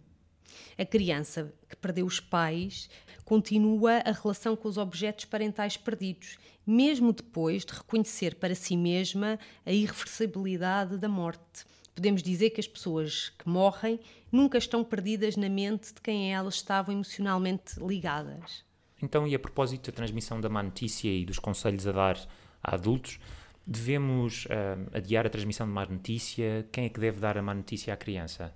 A 0.78 0.86
criança 0.86 1.54
que 1.70 1.76
perdeu 1.76 2.06
os 2.06 2.20
pais 2.20 2.90
continua 3.24 4.00
a 4.00 4.12
relação 4.12 4.56
com 4.56 4.68
os 4.68 4.78
objetos 4.78 5.26
parentais 5.26 5.78
perdidos, 5.78 6.38
mesmo 6.66 7.14
depois 7.14 7.66
de 7.66 7.74
reconhecer 7.74 8.36
para 8.36 8.56
si 8.56 8.76
mesma 8.76 9.40
a 9.66 9.72
irreversibilidade 9.72 10.98
da 10.98 11.08
morte. 11.08 11.66
Podemos 11.96 12.24
dizer 12.24 12.50
que 12.52 12.60
as 12.60 12.68
pessoas 12.68 13.30
que 13.30 13.48
morrem 13.48 14.00
nunca 14.32 14.58
estão 14.58 14.84
perdidas 14.84 15.36
na 15.36 15.50
mente 15.50 15.94
de 15.94 16.02
quem 16.02 16.34
elas 16.34 16.56
estavam 16.56 16.94
emocionalmente 16.94 17.80
ligadas. 17.80 18.64
Então, 19.02 19.28
e 19.28 19.36
a 19.36 19.40
propósito 19.40 19.92
da 19.92 19.96
transmissão 19.96 20.40
da 20.40 20.50
má 20.50 20.62
notícia 20.62 21.10
e 21.10 21.26
dos 21.26 21.40
conselhos 21.40 21.88
a 21.88 21.92
dar 21.92 22.18
a 22.64 22.76
adultos, 22.76 23.20
devemos 23.66 24.46
uh, 24.46 24.90
adiar 24.94 25.26
a 25.26 25.30
transmissão 25.30 25.68
de 25.68 25.74
má 25.74 25.86
notícia? 25.86 26.68
Quem 26.72 26.86
é 26.86 26.90
que 26.90 27.00
deve 27.00 27.20
dar 27.20 27.38
a 27.38 27.42
má 27.42 27.54
notícia 27.54 27.94
à 27.94 27.98
criança? 27.98 28.54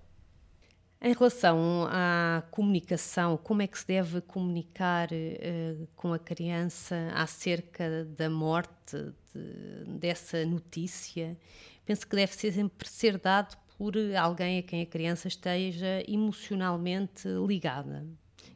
Em 1.01 1.13
relação 1.13 1.85
à 1.89 2.43
comunicação, 2.49 3.37
como 3.37 3.61
é 3.61 3.67
que 3.67 3.77
se 3.77 3.85
deve 3.85 4.21
comunicar 4.21 5.09
uh, 5.11 5.87
com 5.95 6.13
a 6.13 6.19
criança 6.19 7.11
acerca 7.13 8.05
da 8.05 8.29
morte 8.29 9.13
de, 9.33 9.99
dessa 9.99 10.45
notícia? 10.45 11.37
Penso 11.85 12.07
que 12.07 12.15
deve 12.15 12.33
sempre 12.33 12.87
ser 12.89 13.19
dado 13.19 13.55
por 13.77 13.93
alguém 14.17 14.59
a 14.59 14.63
quem 14.63 14.81
a 14.81 14.85
criança 14.85 15.27
esteja 15.27 16.03
emocionalmente 16.07 17.27
ligada. 17.45 18.05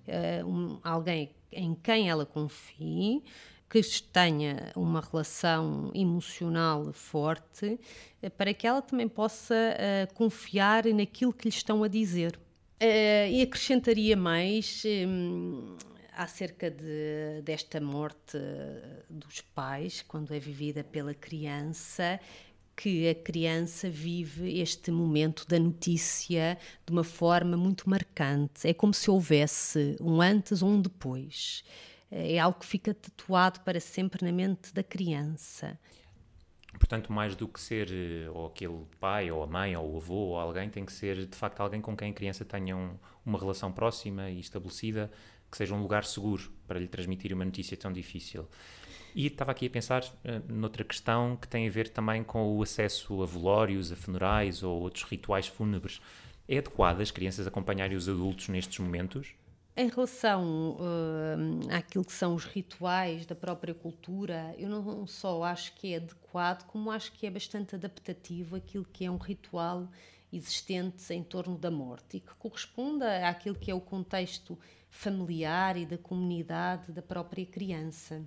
Uh, 0.08 0.48
um, 0.48 0.80
alguém 0.84 1.36
em 1.52 1.74
quem 1.76 2.10
ela 2.10 2.26
confie, 2.26 3.24
que 3.70 3.82
tenha 4.12 4.72
uma 4.76 5.00
relação 5.00 5.92
emocional 5.94 6.92
forte, 6.92 7.80
eh, 8.22 8.30
para 8.30 8.52
que 8.54 8.66
ela 8.66 8.82
também 8.82 9.08
possa 9.08 9.54
uh, 9.54 10.14
confiar 10.16 10.86
naquilo 10.86 11.32
que 11.32 11.48
lhe 11.48 11.56
estão 11.56 11.84
a 11.84 11.88
dizer. 11.88 12.36
Uh, 12.82 13.30
e 13.30 13.42
acrescentaria 13.44 14.18
mais 14.18 14.84
um, 15.08 15.78
acerca 16.18 16.72
de, 16.72 17.42
desta 17.44 17.80
morte 17.80 18.38
dos 19.08 19.42
pais, 19.42 20.02
quando 20.02 20.34
é 20.34 20.40
vivida 20.40 20.84
pela 20.84 21.14
criança, 21.14 22.20
que 22.76 23.08
a 23.08 23.14
criança 23.14 23.90
vive 23.90 24.60
este 24.60 24.90
momento 24.90 25.46
da 25.48 25.60
notícia 25.60 26.58
de 26.86 26.92
uma 26.92 27.04
forma 27.04 27.56
muito 27.56 27.90
marcante. 27.90 28.68
É 28.68 28.74
como 28.74 28.94
se 28.94 29.12
houvesse 29.12 29.96
um 30.02 30.22
antes 30.22 30.64
ou 30.64 30.70
um 30.70 30.82
depois 30.82 31.64
é 32.12 32.40
algo 32.40 32.60
que 32.60 32.66
fica 32.66 32.94
tatuado 32.94 33.60
para 33.62 33.80
sempre 33.80 34.26
na 34.26 34.32
mente 34.32 34.74
da 34.74 34.84
criança. 34.84 35.80
Portanto, 36.74 37.12
mais 37.12 37.36
do 37.36 37.48
que 37.48 37.60
ser 37.60 37.90
eh, 37.92 38.30
ou 38.30 38.48
aquele 38.48 38.86
pai, 39.00 39.32
ou 39.32 39.42
a 39.42 39.48
mãe, 39.48 39.76
ou 39.76 39.94
o 39.94 39.98
avô, 39.98 40.14
ou 40.14 40.38
alguém, 40.38 40.70
tem 40.70 40.86
que 40.86 40.94
ser 40.94 41.26
de 41.26 41.36
facto 41.36 41.60
alguém 41.62 41.82
com 41.82 41.96
quem 41.98 42.12
a 42.12 42.14
criança 42.14 42.46
tenha 42.46 42.76
um, 42.76 42.96
uma 43.26 43.40
relação 43.40 43.72
próxima 43.72 44.30
e 44.30 44.40
estabelecida, 44.40 45.12
que 45.50 45.58
seja 45.58 45.74
um 45.74 45.82
lugar 45.82 46.06
seguro 46.06 46.52
para 46.68 46.80
lhe 46.80 46.88
transmitir 46.88 47.34
uma 47.34 47.44
notícia 47.44 47.76
tão 47.76 47.92
difícil. 47.92 48.48
E 49.16 49.26
estava 49.26 49.52
aqui 49.52 49.66
a 49.66 49.70
pensar 49.70 50.04
uh, 50.04 50.54
noutra 50.54 50.84
questão 50.84 51.36
que 51.36 51.48
tem 51.48 51.68
a 51.68 51.72
ver 51.72 51.90
também 51.90 52.24
com 52.24 52.56
o 52.56 52.62
acesso 52.62 53.24
a 53.24 53.26
velórios, 53.26 53.92
a 53.92 53.96
funerais 53.96 54.62
ou 54.62 54.80
outros 54.82 55.04
rituais 55.04 55.48
fúnebres. 55.48 56.00
É 56.48 56.60
adequado 56.60 57.02
as 57.02 57.10
crianças 57.10 57.48
acompanharem 57.48 57.98
os 57.98 58.08
adultos 58.08 58.48
nestes 58.48 58.78
momentos? 58.80 59.34
Em 59.80 59.88
relação 59.88 60.72
uh, 60.72 61.74
àquilo 61.74 62.04
que 62.04 62.12
são 62.12 62.36
os 62.36 62.44
rituais 62.44 63.26
da 63.26 63.34
própria 63.34 63.74
cultura, 63.74 64.54
eu 64.58 64.68
não 64.68 65.08
só 65.08 65.42
acho 65.42 65.74
que 65.76 65.94
é 65.94 65.96
adequado, 65.96 66.66
como 66.66 66.92
acho 66.92 67.14
que 67.14 67.26
é 67.26 67.32
bastante 67.32 67.76
adaptativo 67.76 68.58
aquilo 68.58 68.84
que 68.84 69.06
é 69.06 69.10
um 69.10 69.16
ritual 69.16 69.88
existente 70.34 71.14
em 71.14 71.24
torno 71.24 71.58
da 71.58 71.72
morte 71.72 72.18
e 72.18 72.20
que 72.20 72.34
corresponda 72.36 73.26
àquilo 73.26 73.56
que 73.56 73.72
é 73.72 73.74
o 73.74 73.80
contexto 73.80 74.60
familiar 74.90 75.78
e 75.78 75.86
da 75.86 75.98
comunidade 75.98 76.92
da 76.92 77.02
própria 77.02 77.46
criança. 77.46 78.22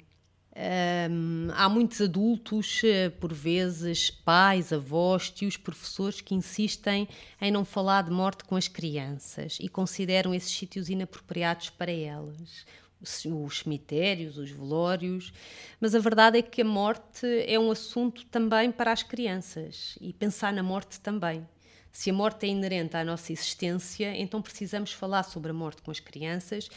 Há 1.54 1.68
muitos 1.68 2.00
adultos, 2.02 2.82
eh, 2.84 3.08
por 3.08 3.32
vezes 3.32 4.10
pais, 4.10 4.70
avós, 4.70 5.30
tios, 5.30 5.56
professores, 5.56 6.20
que 6.20 6.34
insistem 6.34 7.08
em 7.40 7.50
não 7.50 7.64
falar 7.64 8.02
de 8.02 8.10
morte 8.10 8.44
com 8.44 8.54
as 8.54 8.68
crianças 8.68 9.56
e 9.60 9.68
consideram 9.68 10.34
esses 10.34 10.52
sítios 10.52 10.90
inapropriados 10.90 11.70
para 11.70 11.90
elas. 11.90 12.66
Os 13.00 13.58
cemitérios, 13.58 14.36
os 14.36 14.50
velórios, 14.50 15.32
mas 15.80 15.94
a 15.94 15.98
verdade 15.98 16.38
é 16.38 16.42
que 16.42 16.60
a 16.62 16.64
morte 16.64 17.26
é 17.46 17.58
um 17.58 17.70
assunto 17.70 18.24
também 18.26 18.70
para 18.70 18.92
as 18.92 19.02
crianças 19.02 19.98
e 20.00 20.12
pensar 20.12 20.52
na 20.52 20.62
morte 20.62 21.00
também. 21.00 21.44
Se 21.90 22.10
a 22.10 22.12
morte 22.12 22.46
é 22.46 22.48
inerente 22.48 22.96
à 22.96 23.04
nossa 23.04 23.32
existência, 23.32 24.14
então 24.16 24.40
precisamos 24.40 24.92
falar 24.92 25.24
sobre 25.24 25.50
a 25.50 25.54
morte 25.54 25.82
com 25.82 25.90
as 25.90 25.98
crianças, 25.98 26.68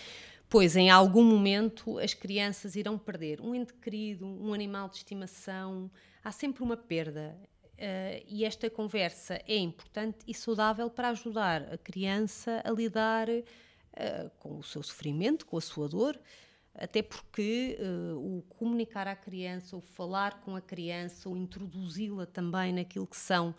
pois 0.50 0.76
em 0.76 0.90
algum 0.90 1.24
momento 1.24 1.98
as 2.00 2.14
crianças 2.14 2.76
irão 2.76 2.98
perder 2.98 3.42
um 3.42 3.54
ente 3.56 3.74
querido, 3.74 4.26
um 4.26 4.54
animal 4.54 4.90
de 4.90 4.98
estimação, 4.98 5.90
há 6.24 6.32
sempre 6.32 6.64
uma 6.64 6.78
perda. 6.78 7.38
Uh, 7.74 8.24
e 8.30 8.46
esta 8.46 8.70
conversa 8.70 9.42
é 9.46 9.58
importante 9.58 10.20
e 10.26 10.34
saudável 10.34 10.90
para 10.90 11.10
ajudar 11.10 11.74
a 11.74 11.78
criança 11.78 12.62
a 12.64 12.72
lidar 12.72 13.28
uh, 13.30 13.44
com 14.40 14.58
o 14.58 14.64
seu 14.64 14.82
sofrimento, 14.82 15.46
com 15.46 15.58
a 15.58 15.62
sua 15.62 15.90
dor, 15.90 16.18
até 16.74 17.02
porque 17.02 17.78
uh, 17.80 18.18
o 18.18 18.42
comunicar 18.44 19.08
à 19.08 19.16
criança, 19.16 19.76
o 19.76 19.82
falar 19.82 20.42
com 20.42 20.56
a 20.56 20.62
criança, 20.62 21.30
o 21.30 21.36
introduzi-la 21.36 22.26
também 22.26 22.72
naquilo 22.72 23.08
que 23.08 23.18
são 23.18 23.54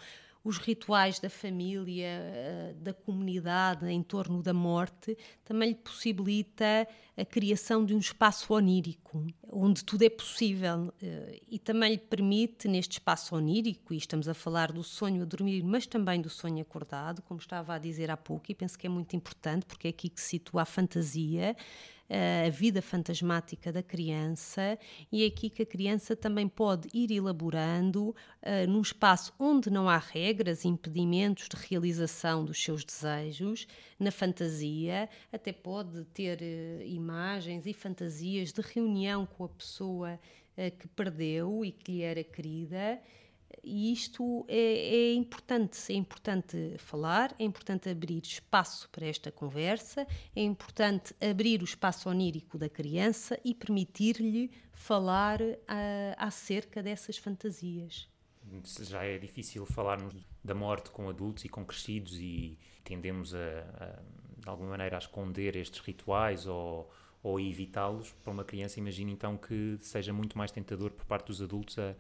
os 0.46 0.58
rituais 0.58 1.18
da 1.18 1.28
família, 1.28 2.06
eh, 2.06 2.74
da 2.78 2.94
comunidade 2.94 3.90
em 3.90 4.00
torno 4.00 4.40
da 4.40 4.54
morte, 4.54 5.18
também 5.44 5.70
lhe 5.70 5.74
possibilita 5.74 6.86
a 7.16 7.24
criação 7.24 7.84
de 7.84 7.92
um 7.92 7.98
espaço 7.98 8.54
onírico, 8.54 9.26
onde 9.50 9.84
tudo 9.84 10.02
é 10.02 10.08
possível. 10.08 10.94
Eh, 11.02 11.40
e 11.50 11.58
também 11.58 11.94
lhe 11.94 11.98
permite, 11.98 12.68
neste 12.68 12.92
espaço 12.92 13.34
onírico, 13.34 13.92
e 13.92 13.96
estamos 13.96 14.28
a 14.28 14.34
falar 14.34 14.70
do 14.70 14.84
sonho 14.84 15.22
a 15.22 15.24
dormir, 15.24 15.64
mas 15.64 15.84
também 15.84 16.20
do 16.20 16.30
sonho 16.30 16.62
acordado, 16.62 17.22
como 17.22 17.40
estava 17.40 17.74
a 17.74 17.78
dizer 17.78 18.08
há 18.08 18.16
pouco, 18.16 18.44
e 18.48 18.54
penso 18.54 18.78
que 18.78 18.86
é 18.86 18.90
muito 18.90 19.16
importante, 19.16 19.66
porque 19.66 19.88
é 19.88 19.90
aqui 19.90 20.08
que 20.08 20.20
se 20.20 20.28
situa 20.28 20.62
a 20.62 20.64
fantasia 20.64 21.56
a 22.08 22.48
vida 22.50 22.80
fantasmática 22.80 23.72
da 23.72 23.82
criança 23.82 24.78
e 25.10 25.24
é 25.24 25.26
aqui 25.26 25.50
que 25.50 25.62
a 25.62 25.66
criança 25.66 26.14
também 26.14 26.48
pode 26.48 26.88
ir 26.94 27.10
elaborando 27.10 28.10
uh, 28.10 28.14
num 28.68 28.80
espaço 28.80 29.32
onde 29.38 29.70
não 29.70 29.88
há 29.88 29.98
regras, 29.98 30.64
impedimentos 30.64 31.48
de 31.48 31.56
realização 31.56 32.44
dos 32.44 32.62
seus 32.62 32.84
desejos, 32.84 33.66
na 33.98 34.10
fantasia, 34.10 35.08
até 35.32 35.52
pode 35.52 36.04
ter 36.06 36.38
uh, 36.40 36.82
imagens 36.84 37.66
e 37.66 37.72
fantasias 37.72 38.52
de 38.52 38.60
reunião 38.60 39.26
com 39.26 39.44
a 39.44 39.48
pessoa 39.48 40.18
uh, 40.56 40.76
que 40.78 40.86
perdeu 40.88 41.64
e 41.64 41.72
que 41.72 41.92
lhe 41.92 42.02
era 42.02 42.22
querida 42.22 43.00
e 43.66 43.92
isto 43.92 44.46
é, 44.46 44.56
é, 44.56 45.14
importante, 45.14 45.92
é 45.92 45.96
importante 45.96 46.76
falar, 46.78 47.34
é 47.36 47.42
importante 47.42 47.88
abrir 47.88 48.22
espaço 48.22 48.88
para 48.90 49.04
esta 49.04 49.32
conversa, 49.32 50.06
é 50.36 50.40
importante 50.40 51.12
abrir 51.20 51.60
o 51.60 51.64
espaço 51.64 52.08
onírico 52.08 52.56
da 52.56 52.68
criança 52.68 53.38
e 53.44 53.52
permitir-lhe 53.52 54.52
falar 54.72 55.40
uh, 55.42 55.56
acerca 56.16 56.80
dessas 56.80 57.18
fantasias. 57.18 58.08
Já 58.82 59.02
é 59.02 59.18
difícil 59.18 59.66
falarmos 59.66 60.14
da 60.44 60.54
morte 60.54 60.90
com 60.90 61.08
adultos 61.08 61.44
e 61.44 61.48
com 61.48 61.64
crescidos 61.64 62.16
e 62.20 62.56
tendemos 62.84 63.34
a, 63.34 63.38
a 63.38 64.16
de 64.46 64.48
alguma 64.48 64.70
maneira 64.70 64.96
a 64.96 65.00
esconder 65.00 65.56
estes 65.56 65.80
rituais 65.80 66.46
ou, 66.46 66.88
ou 67.20 67.40
evitá-los 67.40 68.12
para 68.22 68.32
uma 68.32 68.44
criança, 68.44 68.78
imagina 68.78 69.10
então 69.10 69.36
que 69.36 69.76
seja 69.80 70.12
muito 70.12 70.38
mais 70.38 70.52
tentador 70.52 70.92
por 70.92 71.04
parte 71.04 71.26
dos 71.26 71.42
adultos 71.42 71.76
a 71.80 71.96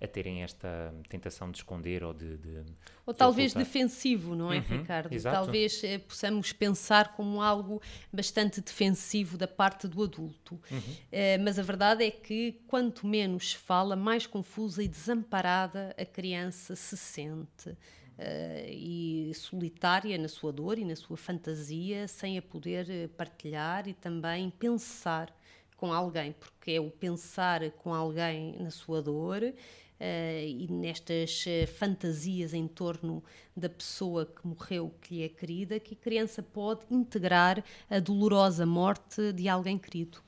a 0.00 0.06
terem 0.06 0.42
esta 0.42 0.94
tentação 1.08 1.50
de 1.50 1.58
esconder 1.58 2.02
ou 2.04 2.14
de. 2.14 2.36
de 2.38 2.64
ou 3.06 3.12
de 3.12 3.18
talvez 3.18 3.52
ocultar. 3.52 3.64
defensivo, 3.64 4.34
não 4.36 4.52
é, 4.52 4.58
Uhum, 4.58 4.82
Ricardo? 4.82 5.12
exato. 5.12 5.34
Talvez 5.36 5.82
eh, 5.82 5.98
possamos 5.98 6.52
pensar 6.52 7.14
como 7.14 7.42
algo 7.42 7.80
bastante 8.12 8.60
defensivo 8.60 9.36
da 9.38 9.48
parte 9.48 9.88
do 9.88 10.02
adulto. 10.02 10.60
Uhum. 10.70 10.96
Eh, 11.10 11.38
mas 11.38 11.58
a 11.58 11.62
verdade 11.62 12.04
é 12.04 12.10
que 12.10 12.60
quanto 12.66 13.06
menos 13.06 13.52
fala, 13.54 13.96
mais 13.96 14.26
confusa 14.26 14.82
e 14.82 14.88
desamparada 14.88 15.94
a 15.98 16.04
criança 16.04 16.76
se 16.76 16.96
sente. 16.96 17.76
eh, 18.20 18.66
e 18.72 19.32
solitária 19.34 20.18
na 20.18 20.26
sua 20.28 20.52
dor 20.52 20.76
e 20.78 20.84
na 20.84 20.96
sua 20.96 21.16
fantasia, 21.16 22.08
sem 22.08 22.36
a 22.36 22.42
poder 22.42 23.08
partilhar 23.16 23.86
e 23.88 23.94
também 23.94 24.50
pensar 24.50 25.32
com 25.76 25.92
alguém, 25.92 26.32
porque 26.32 26.72
é 26.72 26.80
o 26.80 26.90
pensar 26.90 27.70
com 27.72 27.94
alguém 27.94 28.56
na 28.58 28.70
sua 28.72 29.00
dor 29.00 29.54
e 30.00 30.66
nestas 30.70 31.44
eh, 31.46 31.66
fantasias 31.66 32.54
em 32.54 32.68
torno 32.68 33.22
da 33.56 33.68
pessoa 33.68 34.26
que 34.26 34.46
morreu, 34.46 34.94
que 35.00 35.14
lhe 35.14 35.22
é 35.22 35.28
querida, 35.28 35.80
que 35.80 35.94
a 35.94 35.96
criança 35.96 36.42
pode 36.42 36.82
integrar 36.90 37.64
a 37.90 37.98
dolorosa 37.98 38.64
morte 38.64 39.32
de 39.32 39.48
alguém 39.48 39.76
querido. 39.78 40.18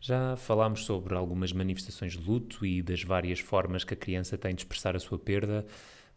Já 0.00 0.36
falámos 0.36 0.84
sobre 0.84 1.14
algumas 1.14 1.52
manifestações 1.52 2.12
de 2.12 2.18
luto 2.18 2.66
e 2.66 2.82
das 2.82 3.04
várias 3.04 3.38
formas 3.38 3.84
que 3.84 3.94
a 3.94 3.96
criança 3.96 4.36
tem 4.36 4.52
de 4.52 4.62
expressar 4.62 4.96
a 4.96 4.98
sua 4.98 5.16
perda, 5.16 5.64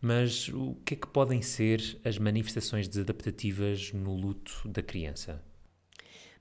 mas 0.02 0.50
o 0.50 0.76
que 0.84 0.96
é 0.96 0.98
que 0.98 1.08
podem 1.08 1.42
ser 1.42 2.00
as 2.04 2.18
manifestações 2.18 2.88
desadaptativas 2.88 3.94
no 3.94 4.16
luto 4.16 4.68
da 4.68 4.82
criança? 4.82 5.44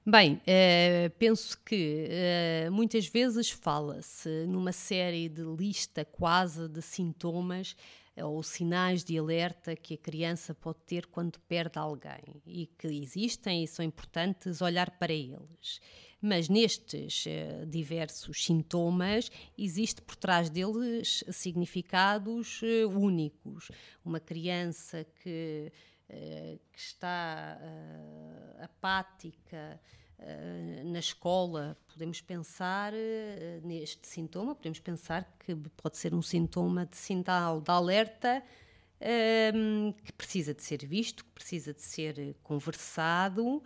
Bem, 0.06 0.38
eh, 0.46 1.10
penso 1.18 1.58
que 1.64 2.06
eh, 2.10 2.68
muitas 2.70 3.06
vezes 3.06 3.48
fala-se 3.48 4.44
numa 4.46 4.70
série 4.70 5.30
de 5.30 5.42
lista 5.42 6.04
quase 6.04 6.68
de 6.68 6.82
sintomas 6.82 7.74
eh, 8.14 8.22
ou 8.22 8.42
sinais 8.42 9.02
de 9.02 9.18
alerta 9.18 9.74
que 9.74 9.94
a 9.94 9.96
criança 9.96 10.54
pode 10.54 10.80
ter 10.86 11.06
quando 11.06 11.40
perde 11.48 11.78
alguém 11.78 12.42
e 12.46 12.66
que 12.66 12.86
existem 12.86 13.64
e 13.64 13.66
são 13.66 13.82
importantes 13.82 14.60
olhar 14.60 14.90
para 14.98 15.12
eles. 15.12 15.80
Mas 16.20 16.50
nestes 16.50 17.24
eh, 17.26 17.64
diversos 17.66 18.44
sintomas 18.44 19.30
existe 19.56 20.02
por 20.02 20.16
trás 20.16 20.50
deles 20.50 21.24
significados 21.30 22.60
eh, 22.62 22.84
únicos. 22.84 23.70
Uma 24.04 24.20
criança 24.20 25.06
que 25.22 25.72
que 26.08 26.78
está 26.78 27.58
eh, 27.60 28.64
apática 28.64 29.80
eh, 30.18 30.82
na 30.84 30.98
escola, 30.98 31.76
podemos 31.88 32.20
pensar 32.20 32.92
eh, 32.94 33.60
neste 33.64 34.06
sintoma, 34.06 34.54
podemos 34.54 34.80
pensar 34.80 35.36
que 35.38 35.54
pode 35.76 35.96
ser 35.96 36.14
um 36.14 36.22
sintoma 36.22 36.86
de 36.86 36.96
sinal 36.96 37.60
de 37.60 37.70
alerta 37.70 38.42
que 40.04 40.12
precisa 40.12 40.54
de 40.54 40.62
ser 40.62 40.86
visto, 40.86 41.24
que 41.24 41.30
precisa 41.32 41.74
de 41.74 41.82
ser 41.82 42.18
eh, 42.18 42.34
conversado. 42.42 43.62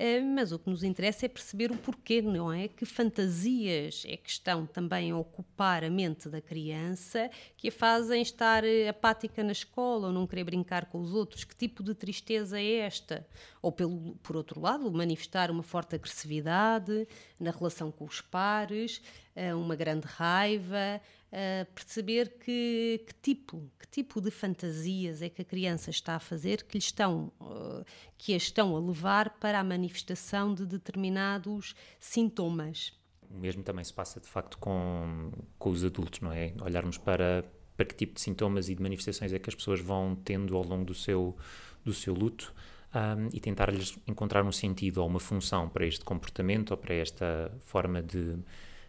Eh, 0.00 0.20
Mas 0.20 0.52
o 0.52 0.58
que 0.60 0.70
nos 0.70 0.84
interessa 0.84 1.26
é 1.26 1.28
perceber 1.28 1.72
o 1.72 1.76
porquê, 1.76 2.22
não 2.22 2.52
é? 2.52 2.68
Que 2.68 2.86
fantasias 2.86 4.04
é 4.06 4.16
que 4.16 4.30
estão 4.30 4.64
também 4.64 5.10
a 5.10 5.16
ocupar 5.16 5.82
a 5.82 5.90
mente 5.90 6.28
da 6.28 6.40
criança 6.40 7.28
que 7.56 7.66
a 7.68 7.72
fazem 7.72 8.22
estar 8.22 8.62
eh, 8.62 8.88
apática 8.88 9.42
na 9.42 9.50
escola 9.50 10.06
ou 10.06 10.12
não 10.12 10.24
querer 10.24 10.44
brincar 10.44 10.86
com 10.86 11.00
os 11.00 11.12
outros? 11.12 11.42
Que 11.42 11.56
tipo 11.56 11.82
de 11.82 11.94
tristeza 11.94 12.60
é 12.60 12.76
esta? 12.76 13.26
Ou, 13.60 13.72
pelo, 13.72 14.14
por 14.22 14.36
outro 14.36 14.60
lado, 14.60 14.88
manifestar 14.92 15.50
uma 15.50 15.64
forte 15.64 15.96
agressividade 15.96 17.08
na 17.40 17.50
relação 17.50 17.90
com 17.90 18.04
os 18.04 18.20
pares, 18.20 19.02
eh, 19.34 19.52
uma 19.52 19.74
grande 19.74 20.06
raiva, 20.06 21.00
eh, 21.30 21.66
perceber 21.74 22.38
que, 22.38 23.04
que 23.06 23.14
tipo, 23.20 23.70
que 23.78 23.86
tipo 23.86 24.18
de 24.20 24.30
fantasias 24.30 25.20
é 25.20 25.28
que 25.28 25.42
a 25.42 25.44
criança 25.44 25.90
está 25.90 26.16
a 26.16 26.18
fazer 26.18 26.64
que 26.64 26.78
lhe 26.78 26.82
estão, 26.82 27.30
eh, 27.40 27.84
que 28.16 28.32
a 28.32 28.36
estão 28.36 28.74
a 28.74 28.80
levar 28.80 29.38
para 29.38 29.60
a 29.60 29.64
manifestação 29.64 30.54
de 30.54 30.64
determinados 30.64 31.74
sintomas. 32.00 32.94
O 33.30 33.36
mesmo 33.38 33.62
também 33.62 33.84
se 33.84 33.92
passa 33.92 34.18
de 34.20 34.26
facto 34.26 34.56
com, 34.56 35.30
com 35.58 35.68
os 35.70 35.84
adultos, 35.84 36.20
não 36.20 36.32
é? 36.32 36.54
Olharmos 36.62 36.96
para, 36.96 37.44
para 37.76 37.84
que 37.84 37.94
tipo 37.94 38.14
de 38.14 38.22
sintomas 38.22 38.70
e 38.70 38.74
de 38.74 38.82
manifestações 38.82 39.30
é 39.30 39.38
que 39.38 39.50
as 39.50 39.54
pessoas 39.54 39.80
vão 39.80 40.16
tendo 40.16 40.56
ao 40.56 40.64
longo 40.64 40.86
do 40.86 40.94
seu, 40.94 41.36
do 41.84 41.92
seu 41.92 42.14
luto 42.14 42.54
ahm, 42.94 43.28
e 43.34 43.38
tentar-lhes 43.38 43.98
encontrar 44.06 44.42
um 44.46 44.52
sentido 44.52 45.02
ou 45.02 45.06
uma 45.06 45.20
função 45.20 45.68
para 45.68 45.84
este 45.84 46.06
comportamento 46.06 46.70
ou 46.70 46.78
para 46.78 46.94
esta 46.94 47.52
forma 47.60 48.02
de, 48.02 48.38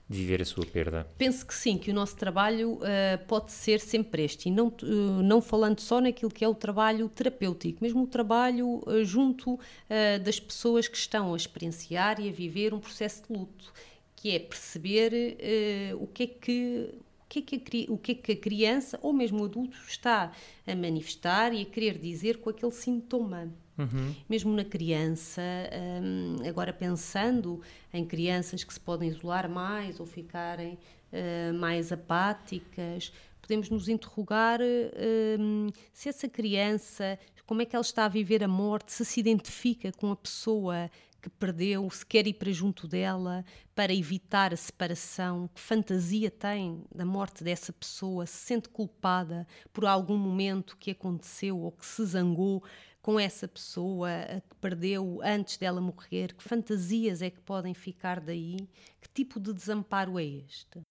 de 0.10 0.18
viver 0.18 0.42
a 0.42 0.46
sua 0.46 0.66
perda. 0.66 1.08
Penso 1.20 1.46
que 1.46 1.54
sim, 1.54 1.78
que 1.78 1.92
o 1.92 1.94
nosso 1.94 2.18
trabalho 2.18 2.80
eh, 2.82 3.18
pode 3.28 3.52
ser 3.52 3.80
sempre 3.80 4.24
este, 4.24 4.50
e 4.50 4.52
não, 4.52 4.74
eh, 4.82 5.22
não 5.24 5.40
falando 5.40 5.80
só 5.80 6.02
naquilo 6.02 6.32
que 6.32 6.44
é 6.44 6.48
o 6.48 6.56
trabalho 6.56 7.08
terapêutico, 7.08 7.78
mesmo 7.84 8.04
o 8.04 8.08
trabalho 8.08 8.82
eh, 8.88 9.04
junto 9.04 9.60
das 10.24 10.40
pessoas 10.40 10.88
que 10.88 10.98
estão 10.98 11.34
a 11.34 11.38
experienciar 11.38 12.20
e 12.20 12.30
a 12.30 12.32
viver 12.32 12.74
um 12.74 12.80
processo 12.80 13.24
de 13.28 13.38
luto, 13.38 13.72
que 14.16 14.32
é 14.32 14.40
perceber 14.40 15.38
o 16.00 16.08
que 16.08 16.24
é 16.24 16.28
que. 16.28 16.90
O 17.30 17.32
que, 17.32 17.40
é 17.40 17.60
que 17.60 17.86
a, 17.88 17.94
o 17.94 17.98
que 17.98 18.12
é 18.14 18.16
que 18.16 18.32
a 18.32 18.36
criança 18.36 18.98
ou 19.04 19.14
mesmo 19.14 19.44
o 19.44 19.46
adulto 19.46 19.78
está 19.88 20.32
a 20.66 20.76
manifestar 20.76 21.54
e 21.54 21.62
a 21.62 21.66
querer 21.66 22.00
dizer 22.00 22.38
com 22.38 22.50
aquele 22.50 22.72
sintoma? 22.72 23.54
mesmo 24.28 24.52
na 24.54 24.66
criança, 24.66 25.42
hum, 26.04 26.38
agora 26.48 26.74
pensando 26.74 27.62
em 27.94 28.04
crianças 28.04 28.64
que 28.64 28.74
se 28.74 28.80
podem 28.80 29.10
isolar 29.10 29.48
mais 29.48 30.00
ou 30.00 30.06
ficarem 30.06 30.78
eh, 31.12 31.52
mais 31.54 31.92
apáticas, 31.92 33.14
podemos 33.42 33.70
nos 33.70 33.88
interrogar 33.88 34.60
hum, 35.40 35.68
se 35.94 36.10
essa 36.10 36.28
criança, 36.28 37.18
como 37.46 37.62
é 37.62 37.66
que 37.66 37.76
ela 37.76 37.82
está 37.82 38.06
a 38.06 38.10
viver 38.10 38.44
a 38.44 38.48
morte, 38.48 38.92
se 38.92 39.06
se 39.06 39.20
identifica 39.20 39.92
com 39.92 40.12
a 40.12 40.16
pessoa 40.16 40.90
que 41.22 41.30
perdeu, 41.30 41.90
se 41.90 42.06
quer 42.06 42.28
ir 42.28 42.34
para 42.34 42.52
junto 42.52 42.88
dela 42.88 43.44
para 43.76 43.94
evitar 43.94 44.54
a 44.54 44.58
separação, 44.58 45.50
que 45.54 45.62
fantasia 45.62 46.32
tem 46.32 46.84
da 46.94 47.06
morte 47.06 47.44
dessa 47.44 47.72
pessoa, 47.72 48.26
se 48.26 48.38
sente 48.46 48.70
culpada 48.70 49.48
por 49.72 49.86
algum 49.86 50.18
momento 50.18 50.78
que 50.78 50.92
aconteceu 50.92 51.60
ou 51.60 51.72
que 51.72 51.86
se 51.86 52.06
zangou 52.06 52.64
com 53.02 53.20
essa 53.20 53.48
pessoa 53.48 54.10
que 54.50 54.56
perdeu 54.58 55.20
antes 55.24 55.58
dela 55.58 55.82
morrer, 55.82 56.34
que 56.34 56.44
fantasias 56.44 57.22
é 57.22 57.30
que 57.30 57.40
podem 57.40 57.74
ficar 57.74 58.20
daí, 58.20 58.58
que 59.02 59.10
tipo 59.14 59.40
de 59.40 59.54
desamparo 59.54 60.20
é 60.20 60.24
este? 60.24 60.82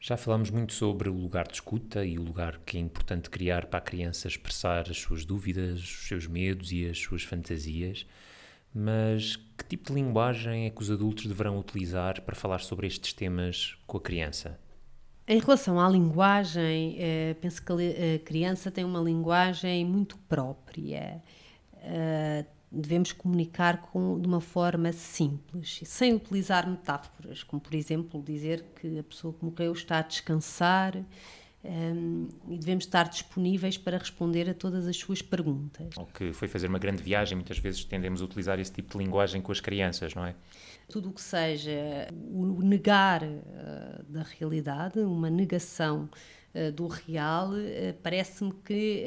Já 0.00 0.18
falámos 0.18 0.50
muito 0.50 0.74
sobre 0.74 1.08
o 1.08 1.14
lugar 1.14 1.48
de 1.48 1.54
escuta 1.54 2.04
e 2.04 2.18
o 2.18 2.22
lugar 2.22 2.58
que 2.58 2.76
é 2.76 2.80
importante 2.80 3.30
criar 3.30 3.66
para 3.66 3.78
a 3.78 3.82
criança 3.82 4.28
expressar 4.28 4.90
as 4.90 4.98
suas 4.98 5.24
dúvidas, 5.24 5.80
os 5.80 6.06
seus 6.06 6.26
medos 6.26 6.72
e 6.72 6.86
as 6.86 6.98
suas 6.98 7.22
fantasias, 7.22 8.06
mas 8.74 9.36
que 9.36 9.64
tipo 9.64 9.88
de 9.88 9.94
linguagem 9.94 10.66
é 10.66 10.70
que 10.70 10.82
os 10.82 10.90
adultos 10.90 11.26
deverão 11.26 11.58
utilizar 11.58 12.20
para 12.22 12.34
falar 12.34 12.60
sobre 12.60 12.86
estes 12.86 13.12
temas 13.12 13.78
com 13.86 13.96
a 13.96 14.00
criança? 14.00 14.58
Em 15.26 15.38
relação 15.38 15.80
à 15.80 15.88
linguagem, 15.88 16.96
eh, 16.98 17.36
penso 17.40 17.64
que 17.64 17.72
a 17.72 17.76
a 18.16 18.18
criança 18.18 18.70
tem 18.70 18.84
uma 18.84 19.00
linguagem 19.00 19.84
muito 19.84 20.18
própria. 20.28 21.22
Eh, 21.82 22.44
devemos 22.70 23.12
comunicar 23.12 23.80
com, 23.82 24.20
de 24.20 24.26
uma 24.26 24.40
forma 24.40 24.92
simples, 24.92 25.80
sem 25.84 26.12
utilizar 26.12 26.68
metáforas, 26.68 27.42
como 27.42 27.62
por 27.62 27.74
exemplo 27.74 28.22
dizer 28.22 28.64
que 28.80 28.98
a 28.98 29.02
pessoa 29.02 29.32
que 29.32 29.44
morreu 29.44 29.72
está 29.72 29.98
a 29.98 30.02
descansar 30.02 30.96
ehm, 31.64 32.28
e 32.48 32.58
devemos 32.58 32.84
estar 32.84 33.08
disponíveis 33.08 33.76
para 33.76 33.98
responder 33.98 34.48
a 34.48 34.54
todas 34.54 34.86
as 34.86 34.96
suas 34.96 35.22
perguntas. 35.22 35.96
Ou 35.96 36.06
que 36.06 36.32
foi 36.32 36.46
fazer 36.46 36.68
uma 36.68 36.78
grande 36.78 37.02
viagem, 37.02 37.36
muitas 37.36 37.58
vezes 37.58 37.84
tendemos 37.84 38.22
a 38.22 38.24
utilizar 38.24 38.60
esse 38.60 38.72
tipo 38.72 38.96
de 38.96 39.04
linguagem 39.04 39.40
com 39.40 39.50
as 39.50 39.60
crianças, 39.60 40.14
não 40.14 40.24
é? 40.24 40.34
tudo 40.88 41.10
o 41.10 41.12
que 41.12 41.20
seja 41.20 42.08
o 42.30 42.62
negar 42.62 43.22
eh, 43.22 44.02
da 44.08 44.22
realidade, 44.22 45.00
uma 45.00 45.30
negação 45.30 46.08
eh, 46.52 46.70
do 46.70 46.86
real, 46.86 47.56
eh, 47.56 47.94
parece-me 48.02 48.52
que 48.64 49.04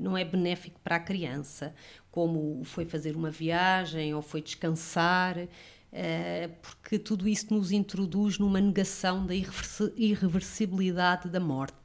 não 0.00 0.16
é 0.16 0.24
benéfico 0.24 0.80
para 0.80 0.96
a 0.96 1.00
criança, 1.00 1.74
como 2.10 2.62
foi 2.64 2.84
fazer 2.84 3.16
uma 3.16 3.30
viagem 3.30 4.14
ou 4.14 4.22
foi 4.22 4.42
descansar, 4.42 5.36
porque 6.62 6.98
tudo 6.98 7.28
isso 7.28 7.52
nos 7.52 7.72
introduz 7.72 8.38
numa 8.38 8.60
negação 8.60 9.26
da 9.26 9.34
irreversi- 9.34 9.92
irreversibilidade 9.96 11.28
da 11.28 11.40
morte. 11.40 11.76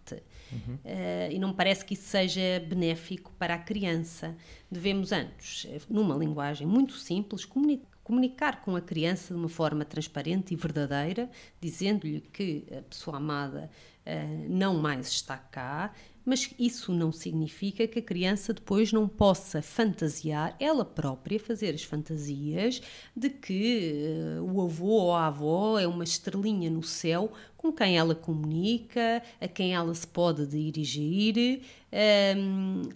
Eh, 0.83 1.29
e 1.33 1.39
não 1.39 1.49
me 1.49 1.53
parece 1.55 1.83
que 1.83 1.95
isso 1.95 2.07
seja 2.07 2.63
benéfico 2.67 3.31
para 3.37 3.55
a 3.55 3.57
criança. 3.57 4.35
Devemos, 4.71 5.11
antes, 5.11 5.65
eh, 5.69 5.79
numa 5.89 6.15
linguagem 6.15 6.67
muito 6.67 6.93
simples, 6.93 7.43
comuni- 7.45 7.81
comunicar 8.03 8.61
com 8.61 8.75
a 8.75 8.81
criança 8.81 9.33
de 9.33 9.39
uma 9.39 9.49
forma 9.49 9.83
transparente 9.83 10.53
e 10.53 10.55
verdadeira, 10.55 11.29
dizendo-lhe 11.59 12.21
que 12.21 12.63
a 12.77 12.81
pessoa 12.83 13.17
amada 13.17 13.69
eh, 14.05 14.45
não 14.47 14.75
mais 14.75 15.07
está 15.07 15.35
cá, 15.35 15.91
mas 16.25 16.49
isso 16.57 16.91
não 16.91 17.11
significa 17.11 17.87
que 17.87 17.99
a 17.99 18.01
criança 18.01 18.53
depois 18.53 18.91
não 18.91 19.07
possa 19.07 19.61
fantasiar, 19.61 20.55
ela 20.59 20.83
própria 20.83 21.39
fazer 21.39 21.75
as 21.75 21.83
fantasias 21.83 22.81
de 23.15 23.29
que 23.29 24.39
uh, 24.39 24.43
o 24.43 24.61
avô 24.61 24.85
ou 24.85 25.13
a 25.13 25.27
avó 25.27 25.79
é 25.79 25.87
uma 25.87 26.03
estrelinha 26.03 26.69
no 26.69 26.81
céu 26.81 27.31
com 27.55 27.71
quem 27.71 27.97
ela 27.97 28.15
comunica, 28.15 29.21
a 29.39 29.47
quem 29.47 29.73
ela 29.75 29.93
se 29.93 30.07
pode 30.07 30.45
dirigir. 30.47 31.61
Um, 31.91 32.81
ehm, 32.81 32.89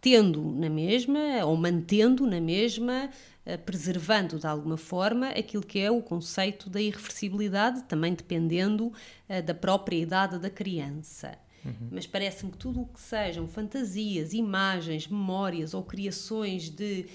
tendo 0.00 0.42
na 0.42 0.70
mesma, 0.70 1.44
ou 1.44 1.56
mantendo 1.56 2.26
na 2.26 2.40
mesma, 2.40 3.10
eh, 3.44 3.56
preservando 3.56 4.38
de 4.38 4.46
alguma 4.46 4.76
forma 4.76 5.28
aquilo 5.28 5.62
que 5.62 5.78
é 5.78 5.90
o 5.90 6.00
conceito 6.00 6.70
da 6.70 6.80
irreversibilidade, 6.80 7.82
também 7.84 8.14
dependendo 8.14 8.86
uh, 8.86 9.42
da 9.44 9.54
própria 9.54 9.96
idade 9.96 10.38
da 10.38 10.48
criança. 10.48 11.38
Uhum. 11.64 11.88
Mas 11.90 12.06
parece-me 12.06 12.50
que 12.52 12.58
tudo 12.58 12.80
o 12.80 12.86
que 12.86 13.00
sejam 13.00 13.46
fantasias, 13.46 14.32
imagens, 14.32 15.06
memórias 15.06 15.74
ou 15.74 15.82
criações 15.82 16.70
de 16.70 17.06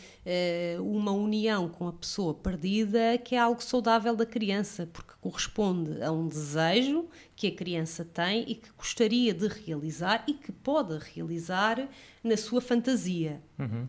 uh, 0.77 0.84
uma 0.84 1.12
união 1.12 1.67
com 1.67 1.88
a 1.88 1.93
pessoa 1.93 2.34
perdida, 2.34 3.17
que 3.17 3.36
é 3.36 3.39
algo 3.39 3.62
saudável 3.62 4.15
da 4.15 4.25
criança, 4.25 4.88
porque 4.91 5.13
corresponde 5.19 6.01
a 6.03 6.12
um 6.12 6.27
desejo 6.27 7.08
que 7.36 7.47
a 7.47 7.51
criança 7.51 8.05
tem 8.05 8.43
e 8.47 8.55
que 8.55 8.69
gostaria 8.77 9.34
de 9.34 9.47
realizar 9.47 10.23
e 10.27 10.34
que 10.34 10.51
pode 10.51 10.97
realizar 11.13 11.88
na 12.23 12.38
sua 12.38 12.62
fantasia. 12.62 13.41
Uhum. 13.58 13.88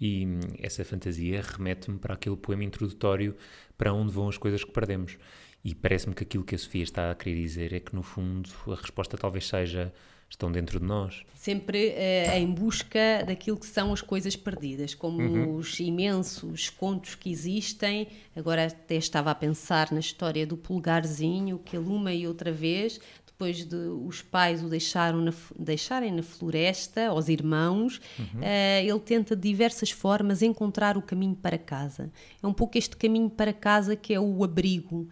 E 0.00 0.26
essa 0.58 0.84
fantasia 0.84 1.42
remete-me 1.42 1.98
para 1.98 2.14
aquele 2.14 2.36
poema 2.36 2.64
introdutório 2.64 3.36
para 3.76 3.92
onde 3.92 4.12
vão 4.12 4.28
as 4.28 4.38
coisas 4.38 4.62
que 4.62 4.70
perdemos. 4.72 5.18
E 5.64 5.74
parece-me 5.74 6.14
que 6.14 6.22
aquilo 6.22 6.44
que 6.44 6.54
a 6.54 6.58
Sofia 6.58 6.82
está 6.82 7.10
a 7.10 7.14
querer 7.14 7.36
dizer 7.36 7.72
é 7.72 7.80
que, 7.80 7.94
no 7.94 8.02
fundo, 8.02 8.48
a 8.66 8.74
resposta 8.74 9.16
talvez 9.16 9.46
seja 9.46 9.92
estão 10.30 10.52
dentro 10.52 10.78
de 10.78 10.84
nós. 10.84 11.24
Sempre 11.34 11.88
eh, 11.88 12.38
em 12.38 12.46
busca 12.52 13.24
daquilo 13.26 13.56
que 13.56 13.66
são 13.66 13.92
as 13.92 14.02
coisas 14.02 14.36
perdidas, 14.36 14.94
como 14.94 15.22
uhum. 15.22 15.56
os 15.56 15.80
imensos 15.80 16.68
contos 16.68 17.14
que 17.14 17.30
existem. 17.30 18.08
Agora 18.36 18.66
até 18.66 18.96
estava 18.96 19.30
a 19.30 19.34
pensar 19.34 19.90
na 19.90 20.00
história 20.00 20.46
do 20.46 20.56
pulgarzinho, 20.56 21.58
que 21.58 21.76
ele 21.76 21.88
uma 21.88 22.12
e 22.12 22.26
outra 22.26 22.52
vez, 22.52 23.00
depois 23.38 23.64
de 23.64 23.76
os 23.76 24.20
pais 24.20 24.64
o 24.64 24.68
deixaram 24.68 25.20
na, 25.22 25.32
deixarem 25.56 26.12
na 26.12 26.24
floresta, 26.24 27.06
aos 27.06 27.28
irmãos, 27.28 28.00
uhum. 28.18 28.40
uh, 28.40 28.82
ele 28.82 29.00
tenta 29.00 29.36
de 29.36 29.48
diversas 29.48 29.92
formas 29.92 30.42
encontrar 30.42 30.98
o 30.98 31.02
caminho 31.02 31.36
para 31.36 31.56
casa. 31.56 32.10
É 32.42 32.46
um 32.46 32.52
pouco 32.52 32.76
este 32.76 32.96
caminho 32.96 33.30
para 33.30 33.52
casa 33.52 33.94
que 33.94 34.12
é 34.12 34.20
o 34.20 34.42
abrigo, 34.42 35.08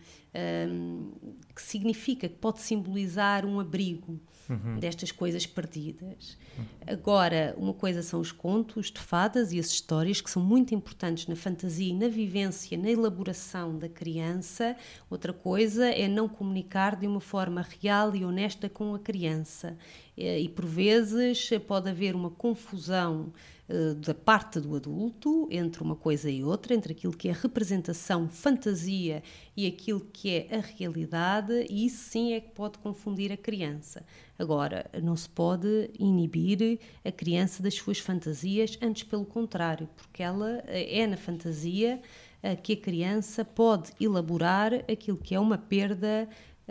um, 0.68 1.12
que 1.54 1.62
significa, 1.62 2.28
que 2.28 2.36
pode 2.36 2.60
simbolizar 2.60 3.46
um 3.46 3.58
abrigo 3.58 4.20
uhum. 4.48 4.78
destas 4.78 5.10
coisas 5.10 5.46
perdidas. 5.46 6.36
Uhum. 6.58 6.64
Agora, 6.86 7.54
uma 7.56 7.72
coisa 7.72 8.02
são 8.02 8.20
os 8.20 8.30
contos 8.32 8.90
de 8.90 9.00
fadas 9.00 9.52
e 9.52 9.58
as 9.58 9.66
histórias, 9.66 10.20
que 10.20 10.30
são 10.30 10.42
muito 10.42 10.74
importantes 10.74 11.26
na 11.26 11.36
fantasia 11.36 11.88
e 11.88 11.94
na 11.94 12.08
vivência, 12.08 12.76
na 12.76 12.90
elaboração 12.90 13.78
da 13.78 13.88
criança. 13.88 14.76
Outra 15.10 15.32
coisa 15.32 15.86
é 15.88 16.08
não 16.08 16.28
comunicar 16.28 16.96
de 16.96 17.06
uma 17.06 17.20
forma 17.20 17.66
real 17.80 18.14
e 18.14 18.24
honesta 18.24 18.68
com 18.68 18.94
a 18.94 18.98
criança. 18.98 19.76
E, 20.16 20.48
por 20.48 20.64
vezes, 20.64 21.50
pode 21.66 21.90
haver 21.90 22.14
uma 22.14 22.30
confusão 22.30 23.32
eh, 23.34 23.55
da 23.98 24.14
parte 24.14 24.60
do 24.60 24.76
adulto 24.76 25.48
entre 25.50 25.82
uma 25.82 25.96
coisa 25.96 26.30
e 26.30 26.44
outra, 26.44 26.72
entre 26.72 26.92
aquilo 26.92 27.16
que 27.16 27.28
é 27.28 27.32
representação, 27.32 28.28
fantasia 28.28 29.22
e 29.56 29.66
aquilo 29.66 30.00
que 30.00 30.30
é 30.30 30.56
a 30.56 30.60
realidade, 30.60 31.66
e 31.68 31.86
isso 31.86 32.10
sim 32.10 32.32
é 32.32 32.40
que 32.40 32.50
pode 32.50 32.78
confundir 32.78 33.32
a 33.32 33.36
criança. 33.36 34.04
Agora, 34.38 34.88
não 35.02 35.16
se 35.16 35.28
pode 35.28 35.90
inibir 35.98 36.78
a 37.04 37.10
criança 37.10 37.62
das 37.62 37.74
suas 37.74 37.98
fantasias, 37.98 38.78
antes 38.80 39.02
pelo 39.02 39.24
contrário, 39.24 39.88
porque 39.96 40.22
ela 40.22 40.62
eh, 40.66 41.00
é 41.00 41.06
na 41.06 41.16
fantasia 41.16 42.00
eh, 42.42 42.54
que 42.54 42.74
a 42.74 42.76
criança 42.76 43.44
pode 43.44 43.90
elaborar 44.00 44.74
aquilo 44.90 45.16
que 45.16 45.34
é 45.34 45.40
uma 45.40 45.58
perda 45.58 46.28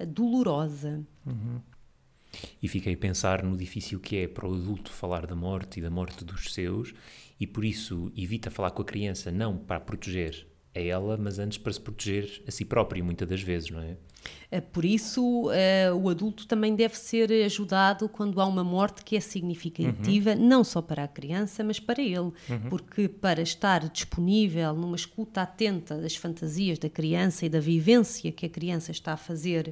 dolorosa. 0.07 1.03
Uhum. 1.25 1.59
E 2.61 2.67
fiquei 2.67 2.93
a 2.93 2.97
pensar 2.97 3.43
no 3.43 3.57
difícil 3.57 3.99
que 3.99 4.17
é 4.17 4.27
para 4.27 4.47
o 4.47 4.53
adulto 4.53 4.91
falar 4.91 5.25
da 5.25 5.35
morte 5.35 5.79
e 5.79 5.81
da 5.81 5.89
morte 5.89 6.23
dos 6.23 6.53
seus, 6.53 6.93
e 7.39 7.45
por 7.45 7.65
isso 7.65 8.11
evita 8.15 8.49
falar 8.49 8.71
com 8.71 8.81
a 8.81 8.85
criança 8.85 9.31
não 9.31 9.57
para 9.57 9.79
proteger 9.79 10.47
a 10.75 10.79
ela, 10.79 11.17
mas 11.17 11.39
antes 11.39 11.57
para 11.57 11.71
se 11.71 11.79
proteger 11.79 12.43
a 12.47 12.51
si 12.51 12.65
próprio, 12.65 13.03
muitas 13.03 13.27
das 13.27 13.41
vezes, 13.41 13.69
não 13.69 13.81
é? 13.81 13.95
Eh, 14.51 14.61
por 14.61 14.85
isso, 14.85 15.49
uh, 15.49 15.95
o 16.01 16.09
adulto 16.09 16.47
também 16.47 16.75
deve 16.75 16.97
ser 16.97 17.31
ajudado 17.45 18.07
quando 18.07 18.39
há 18.39 18.45
uma 18.45 18.63
morte 18.63 19.03
que 19.03 19.15
é 19.15 19.19
significativa, 19.19 20.31
uhum. 20.31 20.47
não 20.47 20.63
só 20.63 20.81
para 20.81 21.03
a 21.03 21.07
criança, 21.07 21.63
mas 21.63 21.79
para 21.79 22.01
ele. 22.01 22.19
Uhum. 22.19 22.69
Porque 22.69 23.07
para 23.07 23.41
estar 23.41 23.87
disponível 23.89 24.73
numa 24.73 24.95
escuta 24.95 25.41
atenta 25.41 25.97
das 25.97 26.15
fantasias 26.15 26.79
da 26.79 26.89
criança 26.89 27.45
e 27.45 27.49
da 27.49 27.59
vivência 27.59 28.31
que 28.31 28.45
a 28.45 28.49
criança 28.49 28.91
está 28.91 29.13
a 29.13 29.17
fazer 29.17 29.69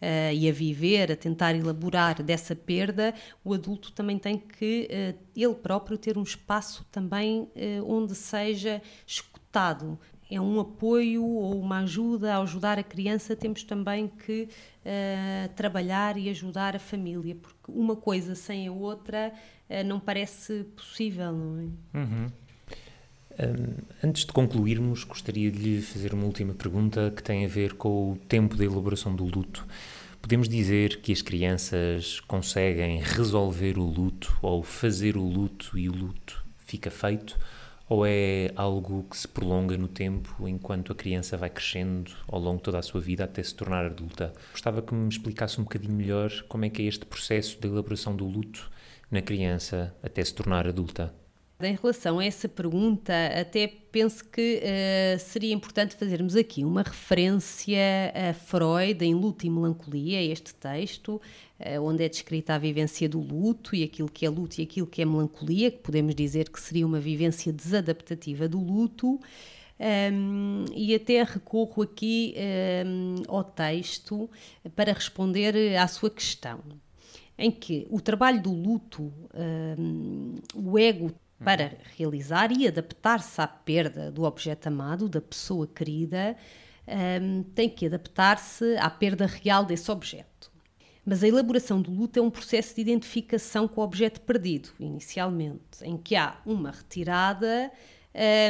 uh, 0.00 0.34
e 0.34 0.48
a 0.48 0.52
viver, 0.52 1.12
a 1.12 1.16
tentar 1.16 1.54
elaborar 1.54 2.22
dessa 2.22 2.54
perda, 2.54 3.14
o 3.44 3.54
adulto 3.54 3.92
também 3.92 4.18
tem 4.18 4.38
que, 4.38 4.88
uh, 4.90 5.18
ele 5.34 5.54
próprio, 5.54 5.98
ter 5.98 6.18
um 6.18 6.22
espaço 6.22 6.84
também 6.90 7.48
onde 7.86 8.14
seja 8.14 8.82
escutado, 9.06 9.98
é 10.30 10.40
um 10.40 10.58
apoio 10.58 11.24
ou 11.24 11.60
uma 11.60 11.80
ajuda 11.80 12.34
a 12.34 12.42
ajudar 12.42 12.78
a 12.78 12.82
criança, 12.82 13.36
temos 13.36 13.62
também 13.62 14.08
que 14.08 14.48
uh, 14.84 15.48
trabalhar 15.54 16.16
e 16.16 16.28
ajudar 16.28 16.74
a 16.74 16.78
família, 16.78 17.36
porque 17.36 17.56
uma 17.68 17.94
coisa 17.94 18.34
sem 18.34 18.66
a 18.66 18.72
outra 18.72 19.32
uh, 19.70 19.84
não 19.84 20.00
parece 20.00 20.64
possível, 20.76 21.32
não 21.32 21.58
é? 21.60 21.98
Uhum. 21.98 22.26
Um, 23.38 24.08
antes 24.08 24.24
de 24.24 24.32
concluirmos, 24.32 25.04
gostaria 25.04 25.50
de 25.50 25.58
lhe 25.58 25.82
fazer 25.82 26.14
uma 26.14 26.24
última 26.24 26.54
pergunta 26.54 27.12
que 27.14 27.22
tem 27.22 27.44
a 27.44 27.48
ver 27.48 27.74
com 27.74 28.12
o 28.12 28.16
tempo 28.16 28.56
da 28.56 28.64
elaboração 28.64 29.14
do 29.14 29.24
luto. 29.24 29.66
Podemos 30.22 30.48
dizer 30.48 31.00
que 31.02 31.12
as 31.12 31.22
crianças 31.22 32.18
conseguem 32.20 32.98
resolver 33.00 33.78
o 33.78 33.84
luto 33.84 34.36
ou 34.42 34.62
fazer 34.62 35.16
o 35.16 35.22
luto 35.22 35.78
e 35.78 35.88
o 35.88 35.92
luto 35.92 36.44
fica 36.58 36.90
feito? 36.90 37.38
Ou 37.88 38.04
é 38.04 38.50
algo 38.56 39.04
que 39.08 39.16
se 39.16 39.28
prolonga 39.28 39.76
no 39.78 39.86
tempo 39.86 40.48
enquanto 40.48 40.90
a 40.90 40.94
criança 40.94 41.36
vai 41.36 41.48
crescendo 41.48 42.10
ao 42.26 42.40
longo 42.40 42.56
de 42.56 42.64
toda 42.64 42.80
a 42.80 42.82
sua 42.82 43.00
vida 43.00 43.22
até 43.22 43.40
se 43.42 43.54
tornar 43.54 43.84
adulta? 43.84 44.34
Gostava 44.50 44.82
que 44.82 44.92
me 44.92 45.08
explicasse 45.08 45.60
um 45.60 45.64
bocadinho 45.64 45.94
melhor 45.94 46.32
como 46.48 46.64
é 46.64 46.68
que 46.68 46.82
é 46.82 46.86
este 46.86 47.06
processo 47.06 47.60
de 47.60 47.68
elaboração 47.68 48.16
do 48.16 48.26
luto 48.26 48.68
na 49.08 49.22
criança 49.22 49.94
até 50.02 50.24
se 50.24 50.34
tornar 50.34 50.66
adulta. 50.66 51.14
Em 51.58 51.74
relação 51.74 52.18
a 52.18 52.24
essa 52.24 52.46
pergunta, 52.46 53.14
até 53.28 53.66
penso 53.66 54.22
que 54.28 54.60
uh, 54.60 55.18
seria 55.18 55.54
importante 55.54 55.96
fazermos 55.96 56.36
aqui 56.36 56.62
uma 56.62 56.82
referência 56.82 58.12
a 58.14 58.34
Freud 58.34 59.02
em 59.02 59.14
Luto 59.14 59.46
e 59.46 59.50
Melancolia, 59.50 60.20
este 60.20 60.54
texto, 60.54 61.18
uh, 61.58 61.80
onde 61.82 62.04
é 62.04 62.10
descrita 62.10 62.54
a 62.54 62.58
vivência 62.58 63.08
do 63.08 63.18
luto 63.18 63.74
e 63.74 63.82
aquilo 63.82 64.10
que 64.10 64.26
é 64.26 64.28
luto 64.28 64.60
e 64.60 64.64
aquilo 64.64 64.86
que 64.86 65.00
é 65.00 65.06
melancolia, 65.06 65.70
que 65.70 65.78
podemos 65.78 66.14
dizer 66.14 66.50
que 66.50 66.60
seria 66.60 66.86
uma 66.86 67.00
vivência 67.00 67.50
desadaptativa 67.50 68.46
do 68.46 68.60
luto. 68.60 69.18
Um, 69.78 70.64
e 70.74 70.94
até 70.94 71.22
recorro 71.22 71.82
aqui 71.82 72.34
um, 72.86 73.22
ao 73.28 73.44
texto 73.44 74.28
para 74.74 74.92
responder 74.92 75.76
à 75.76 75.86
sua 75.86 76.08
questão, 76.10 76.60
em 77.38 77.50
que 77.50 77.86
o 77.90 78.00
trabalho 78.00 78.42
do 78.42 78.52
luto, 78.52 79.12
um, 79.78 80.34
o 80.54 80.78
ego 80.78 81.12
para 81.42 81.76
realizar 81.96 82.50
e 82.52 82.66
adaptar-se 82.66 83.40
à 83.40 83.46
perda 83.46 84.10
do 84.10 84.24
objeto 84.24 84.68
amado, 84.68 85.08
da 85.08 85.20
pessoa 85.20 85.66
querida, 85.66 86.36
um, 87.20 87.42
tem 87.42 87.68
que 87.68 87.86
adaptar-se 87.86 88.76
à 88.78 88.88
perda 88.88 89.26
real 89.26 89.64
desse 89.64 89.90
objeto. 89.90 90.50
Mas 91.04 91.22
a 91.22 91.28
elaboração 91.28 91.80
do 91.80 91.90
luto 91.90 92.18
é 92.18 92.22
um 92.22 92.30
processo 92.30 92.74
de 92.74 92.80
identificação 92.80 93.68
com 93.68 93.80
o 93.80 93.84
objeto 93.84 94.20
perdido, 94.22 94.70
inicialmente, 94.80 95.82
em 95.82 95.96
que 95.96 96.16
há 96.16 96.36
uma 96.44 96.72
retirada 96.72 97.70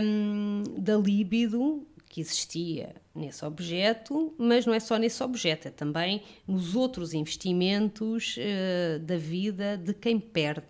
um, 0.02 0.62
da 0.78 0.96
libido 0.96 1.86
que 2.08 2.20
existia 2.20 2.94
nesse 3.14 3.44
objeto, 3.44 4.32
mas 4.38 4.64
não 4.64 4.72
é 4.72 4.80
só 4.80 4.96
nesse 4.96 5.22
objeto, 5.22 5.68
é 5.68 5.70
também 5.70 6.22
nos 6.46 6.74
outros 6.74 7.12
investimentos 7.12 8.36
uh, 8.38 8.98
da 9.00 9.18
vida 9.18 9.76
de 9.76 9.92
quem 9.92 10.18
perde 10.18 10.66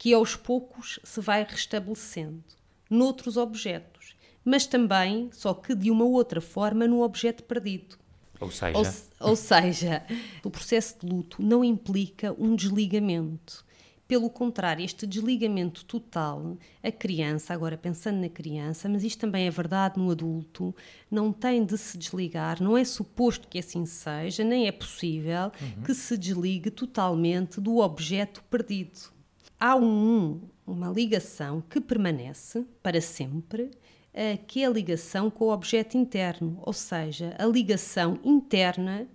que 0.00 0.14
aos 0.14 0.34
poucos 0.34 0.98
se 1.04 1.20
vai 1.20 1.44
restabelecendo 1.44 2.42
noutros 2.88 3.36
objetos, 3.36 4.16
mas 4.42 4.66
também, 4.66 5.28
só 5.30 5.52
que 5.52 5.74
de 5.74 5.90
uma 5.90 6.06
outra 6.06 6.40
forma, 6.40 6.88
no 6.88 7.02
objeto 7.02 7.44
perdido. 7.44 7.98
Ou 8.40 8.50
seja, 8.50 8.78
ou, 9.20 9.28
ou 9.28 9.36
seja, 9.36 10.02
o 10.42 10.48
processo 10.48 10.96
de 11.00 11.06
luto 11.06 11.42
não 11.42 11.62
implica 11.62 12.34
um 12.38 12.56
desligamento. 12.56 13.62
Pelo 14.08 14.30
contrário, 14.30 14.82
este 14.82 15.06
desligamento 15.06 15.84
total, 15.84 16.56
a 16.82 16.90
criança, 16.90 17.52
agora 17.52 17.76
pensando 17.76 18.22
na 18.22 18.30
criança, 18.30 18.88
mas 18.88 19.04
isto 19.04 19.20
também 19.20 19.46
é 19.46 19.50
verdade 19.50 20.00
no 20.00 20.10
adulto, 20.10 20.74
não 21.10 21.30
tem 21.30 21.62
de 21.62 21.76
se 21.76 21.98
desligar, 21.98 22.62
não 22.62 22.74
é 22.74 22.84
suposto 22.86 23.46
que 23.46 23.58
assim 23.58 23.84
seja, 23.84 24.42
nem 24.44 24.66
é 24.66 24.72
possível 24.72 25.52
uhum. 25.60 25.82
que 25.82 25.92
se 25.92 26.16
desligue 26.16 26.70
totalmente 26.70 27.60
do 27.60 27.76
objeto 27.80 28.42
perdido. 28.44 29.19
Há 29.62 29.76
um, 29.76 30.40
uma 30.66 30.88
ligação 30.88 31.60
que 31.60 31.82
permanece 31.82 32.64
para 32.82 32.98
sempre, 32.98 33.70
eh, 34.14 34.38
que 34.38 34.62
é 34.62 34.66
a 34.66 34.70
ligação 34.70 35.30
com 35.30 35.44
o 35.44 35.52
objeto 35.52 35.98
interno, 35.98 36.58
ou 36.62 36.72
seja, 36.72 37.36
a 37.38 37.44
ligação 37.44 38.18
interna 38.24 39.06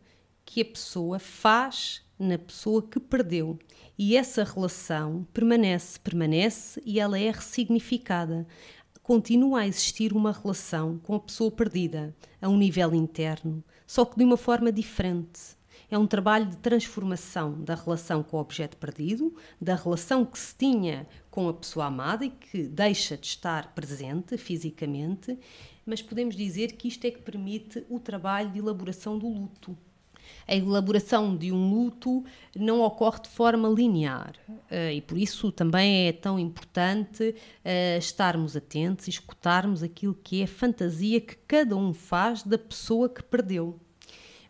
que 0.46 0.62
a 0.62 0.66
pessoa 0.66 1.18
faz 1.18 2.04
na 2.20 2.38
pessoa 2.38 2.84
que 2.84 3.00
perdeu. 3.00 3.58
E 3.98 4.16
essa 4.16 4.44
relação 4.44 5.26
permanece, 5.34 6.00
permanece 6.00 6.80
e 6.86 7.00
ela 7.00 7.18
é 7.18 7.32
ressignificada. 7.32 8.46
Continua 9.02 9.62
a 9.62 9.68
existir 9.68 10.14
uma 10.14 10.32
relação 10.32 11.00
com 11.00 11.16
a 11.16 11.20
pessoa 11.20 11.50
perdida, 11.50 12.16
a 12.40 12.48
um 12.48 12.58
nível 12.58 12.94
interno, 12.94 13.64
só 13.88 14.06
que 14.06 14.16
de 14.16 14.24
uma 14.24 14.38
forma 14.38 14.72
diferente. 14.72 15.55
É 15.90 15.98
um 15.98 16.08
trabalho 16.08 16.46
de 16.46 16.58
transformação 16.58 17.62
da 17.64 17.76
relação 17.76 18.24
com 18.24 18.38
o 18.38 18.40
objeto 18.40 18.78
perdido, 18.78 19.36
da 19.60 19.76
relação 19.76 20.26
que 20.26 20.38
se 20.38 20.56
tinha 20.56 21.08
com 21.30 21.48
a 21.48 21.54
pessoa 21.54 21.86
amada 21.86 22.26
e 22.26 22.30
que 22.30 22.64
deixa 22.64 23.18
de 23.18 23.28
estar 23.28 23.74
presente 23.74 24.38
fisicamente, 24.38 25.38
mas 25.86 26.02
podemos 26.02 26.36
dizer 26.36 26.74
que 26.74 26.88
isto 26.88 27.06
é 27.06 27.12
que 27.12 27.22
permite 27.22 27.86
o 27.90 28.00
trabalho 28.00 28.50
de 28.50 28.60
elaboração 28.60 29.18
do 29.18 29.28
luto 29.28 29.78
a 30.48 30.56
elaboração 30.56 31.36
de 31.36 31.52
um 31.52 31.70
luto 31.70 32.24
não 32.56 32.82
ocorre 32.82 33.22
de 33.22 33.30
forma 33.30 33.68
linear 33.68 34.36
uh, 34.50 34.92
e 34.94 35.02
por 35.02 35.18
isso 35.18 35.52
também 35.52 36.08
é 36.08 36.12
tão 36.12 36.40
importante 36.40 37.24
uh, 37.24 37.98
estarmos 37.98 38.56
atentos 38.56 39.08
e 39.08 39.12
escutarmos 39.12 39.84
aquilo 39.84 40.14
que 40.16 40.42
é 40.42 40.46
a 40.46 40.48
fantasia 40.48 41.22
que 41.22 41.36
cada 41.48 41.76
um 41.76 41.94
faz 41.94 42.44
da 42.44 42.58
pessoa 42.58 43.10
que 43.10 43.24
perdeu. 43.24 43.80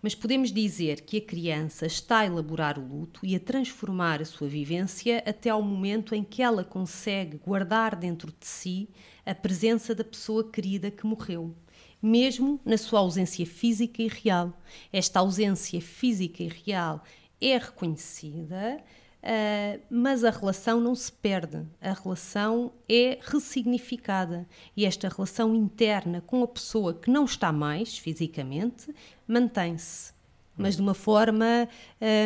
Mas 0.05 0.13
podemos 0.13 0.51
dizer 0.51 1.01
que 1.01 1.17
a 1.17 1.21
criança 1.21 1.87
está 1.87 2.19
a 2.19 2.25
elaborar 2.27 2.77
o 2.77 2.87
luto 2.87 3.21
e 3.23 3.35
a 3.35 3.39
transformar 3.39 4.21
a 4.21 4.25
sua 4.25 4.47
vivência 4.47 5.23
até 5.25 5.49
ao 5.49 5.63
momento 5.63 6.13
em 6.13 6.23
que 6.23 6.43
ela 6.43 6.63
consegue 6.63 7.39
guardar 7.43 7.95
dentro 7.95 8.31
de 8.31 8.45
si 8.45 8.87
a 9.25 9.33
presença 9.33 9.95
da 9.95 10.03
pessoa 10.03 10.47
querida 10.47 10.91
que 10.91 11.07
morreu 11.07 11.55
mesmo 11.99 12.61
na 12.63 12.77
sua 12.77 12.99
ausência 12.99 13.47
física 13.47 14.03
e 14.03 14.07
real. 14.07 14.53
Esta 14.93 15.21
ausência 15.21 15.81
física 15.81 16.43
e 16.43 16.49
real 16.49 17.03
é 17.41 17.57
reconhecida, 17.57 18.83
uh, 19.25 19.81
mas 19.89 20.23
a 20.23 20.29
relação 20.29 20.79
não 20.79 20.93
se 20.95 21.11
perde, 21.11 21.65
a 21.81 21.93
relação 21.93 22.71
é 22.87 23.17
ressignificada 23.21 24.47
e 24.77 24.85
esta 24.85 25.09
relação 25.09 25.55
interna 25.55 26.21
com 26.21 26.43
a 26.43 26.47
pessoa 26.47 26.93
que 26.93 27.09
não 27.09 27.25
está 27.25 27.51
mais 27.51 27.97
fisicamente 27.97 28.93
mantém-se 29.27 30.15
mas 30.57 30.75
de 30.75 30.81
uma 30.81 30.93
forma 30.93 31.67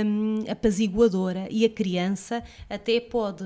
um, 0.06 0.44
apaziguadora. 0.50 1.48
E 1.50 1.66
a 1.66 1.70
criança 1.70 2.44
até 2.70 3.00
pode 3.00 3.44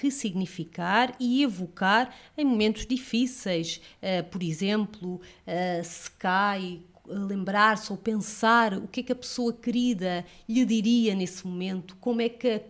ressignificar 0.00 1.14
e 1.18 1.42
evocar 1.42 2.14
em 2.36 2.44
momentos 2.44 2.86
difíceis. 2.86 3.80
Uh, 4.00 4.22
por 4.30 4.42
exemplo, 4.42 5.16
uh, 5.16 5.84
se 5.84 6.10
cai 6.12 6.80
lembrar-se 7.06 7.90
ou 7.90 7.98
pensar 7.98 8.74
o 8.74 8.86
que 8.86 9.00
é 9.00 9.02
que 9.02 9.12
a 9.12 9.16
pessoa 9.16 9.52
querida 9.52 10.24
lhe 10.48 10.64
diria 10.64 11.14
nesse 11.14 11.46
momento, 11.46 11.96
como 12.00 12.20
é 12.20 12.28
que 12.28 12.48
a 12.48 12.54
eh, 12.54 12.62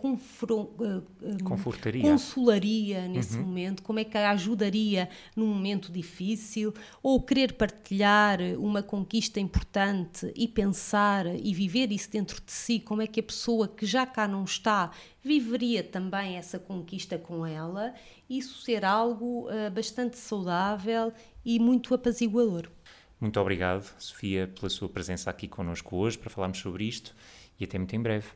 Confortaria. 1.45 2.03
consolaria 2.03 3.09
nesse 3.09 3.37
uhum. 3.37 3.45
momento, 3.45 3.83
como 3.83 3.99
é 3.99 4.05
que 4.05 4.17
a 4.17 4.31
ajudaria 4.31 5.09
num 5.37 5.47
momento 5.47 5.93
difícil, 5.93 6.73
ou 7.03 7.23
querer 7.23 7.53
partilhar 7.55 8.39
uma 8.59 8.83
conquista 8.83 9.39
importante 9.39 10.33
e 10.35 10.49
pensar 10.49 11.27
e 11.27 11.53
viver 11.53 11.93
isso 11.93 12.11
dentro 12.11 12.41
de 12.45 12.53
si, 12.53 12.81
como 12.81 13.03
é 13.03 13.07
que 13.07 13.21
a 13.21 13.23
pessoa 13.25 13.69
que 13.69 13.85
já 13.85 14.07
cá 14.07 14.27
não 14.27 14.45
está 14.45 14.91
viveria 15.23 15.85
também 15.85 16.37
essa 16.37 16.59
conquista 16.59 17.17
com 17.17 17.47
ela, 17.47 17.95
isso 18.29 18.63
ser 18.63 18.85
algo 18.85 19.49
uh, 19.49 19.71
bastante 19.71 20.19
saudável 20.19 21.13
e 21.45 21.59
muito 21.59 21.95
apaziguador. 21.95 22.69
Muito 23.23 23.39
obrigado, 23.39 23.89
Sofia, 24.01 24.51
pela 24.53 24.69
sua 24.69 24.89
presença 24.89 25.31
aqui 25.31 25.47
connosco 25.47 25.95
hoje 25.95 26.19
para 26.19 26.29
falarmos 26.29 26.59
sobre 26.59 26.83
isto 26.83 27.15
e 27.57 27.63
até 27.63 27.79
muito 27.79 27.95
em 27.95 28.03
breve. 28.03 28.27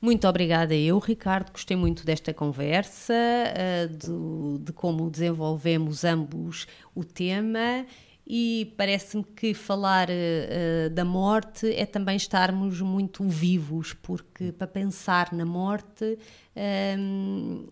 Muito 0.00 0.26
obrigada 0.26 0.74
eu, 0.74 0.98
Ricardo. 0.98 1.52
Gostei 1.52 1.76
muito 1.76 2.06
desta 2.06 2.32
conversa, 2.32 3.12
uh, 3.12 3.88
de, 4.58 4.64
de 4.64 4.72
como 4.72 5.10
desenvolvemos 5.10 6.04
ambos 6.04 6.66
o 6.94 7.04
tema 7.04 7.84
e 8.26 8.72
parece-me 8.78 9.24
que 9.24 9.52
falar 9.52 10.08
uh, 10.08 10.88
da 10.88 11.04
morte 11.04 11.70
é 11.74 11.84
também 11.84 12.16
estarmos 12.16 12.80
muito 12.80 13.28
vivos, 13.28 13.92
porque 13.92 14.52
para 14.52 14.66
pensar 14.66 15.34
na 15.34 15.44
morte 15.44 16.18
um, 16.98 17.66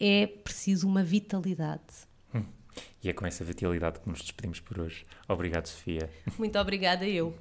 é 0.00 0.26
preciso 0.26 0.88
uma 0.88 1.02
vitalidade. 1.02 2.05
E 3.02 3.08
é 3.08 3.12
com 3.12 3.26
essa 3.26 3.44
vitalidade 3.44 4.00
que 4.00 4.08
nos 4.08 4.20
despedimos 4.20 4.60
por 4.60 4.80
hoje. 4.80 5.04
Obrigado, 5.28 5.66
Sofia. 5.66 6.10
Muito 6.38 6.58
obrigada, 6.58 7.06
eu. 7.06 7.34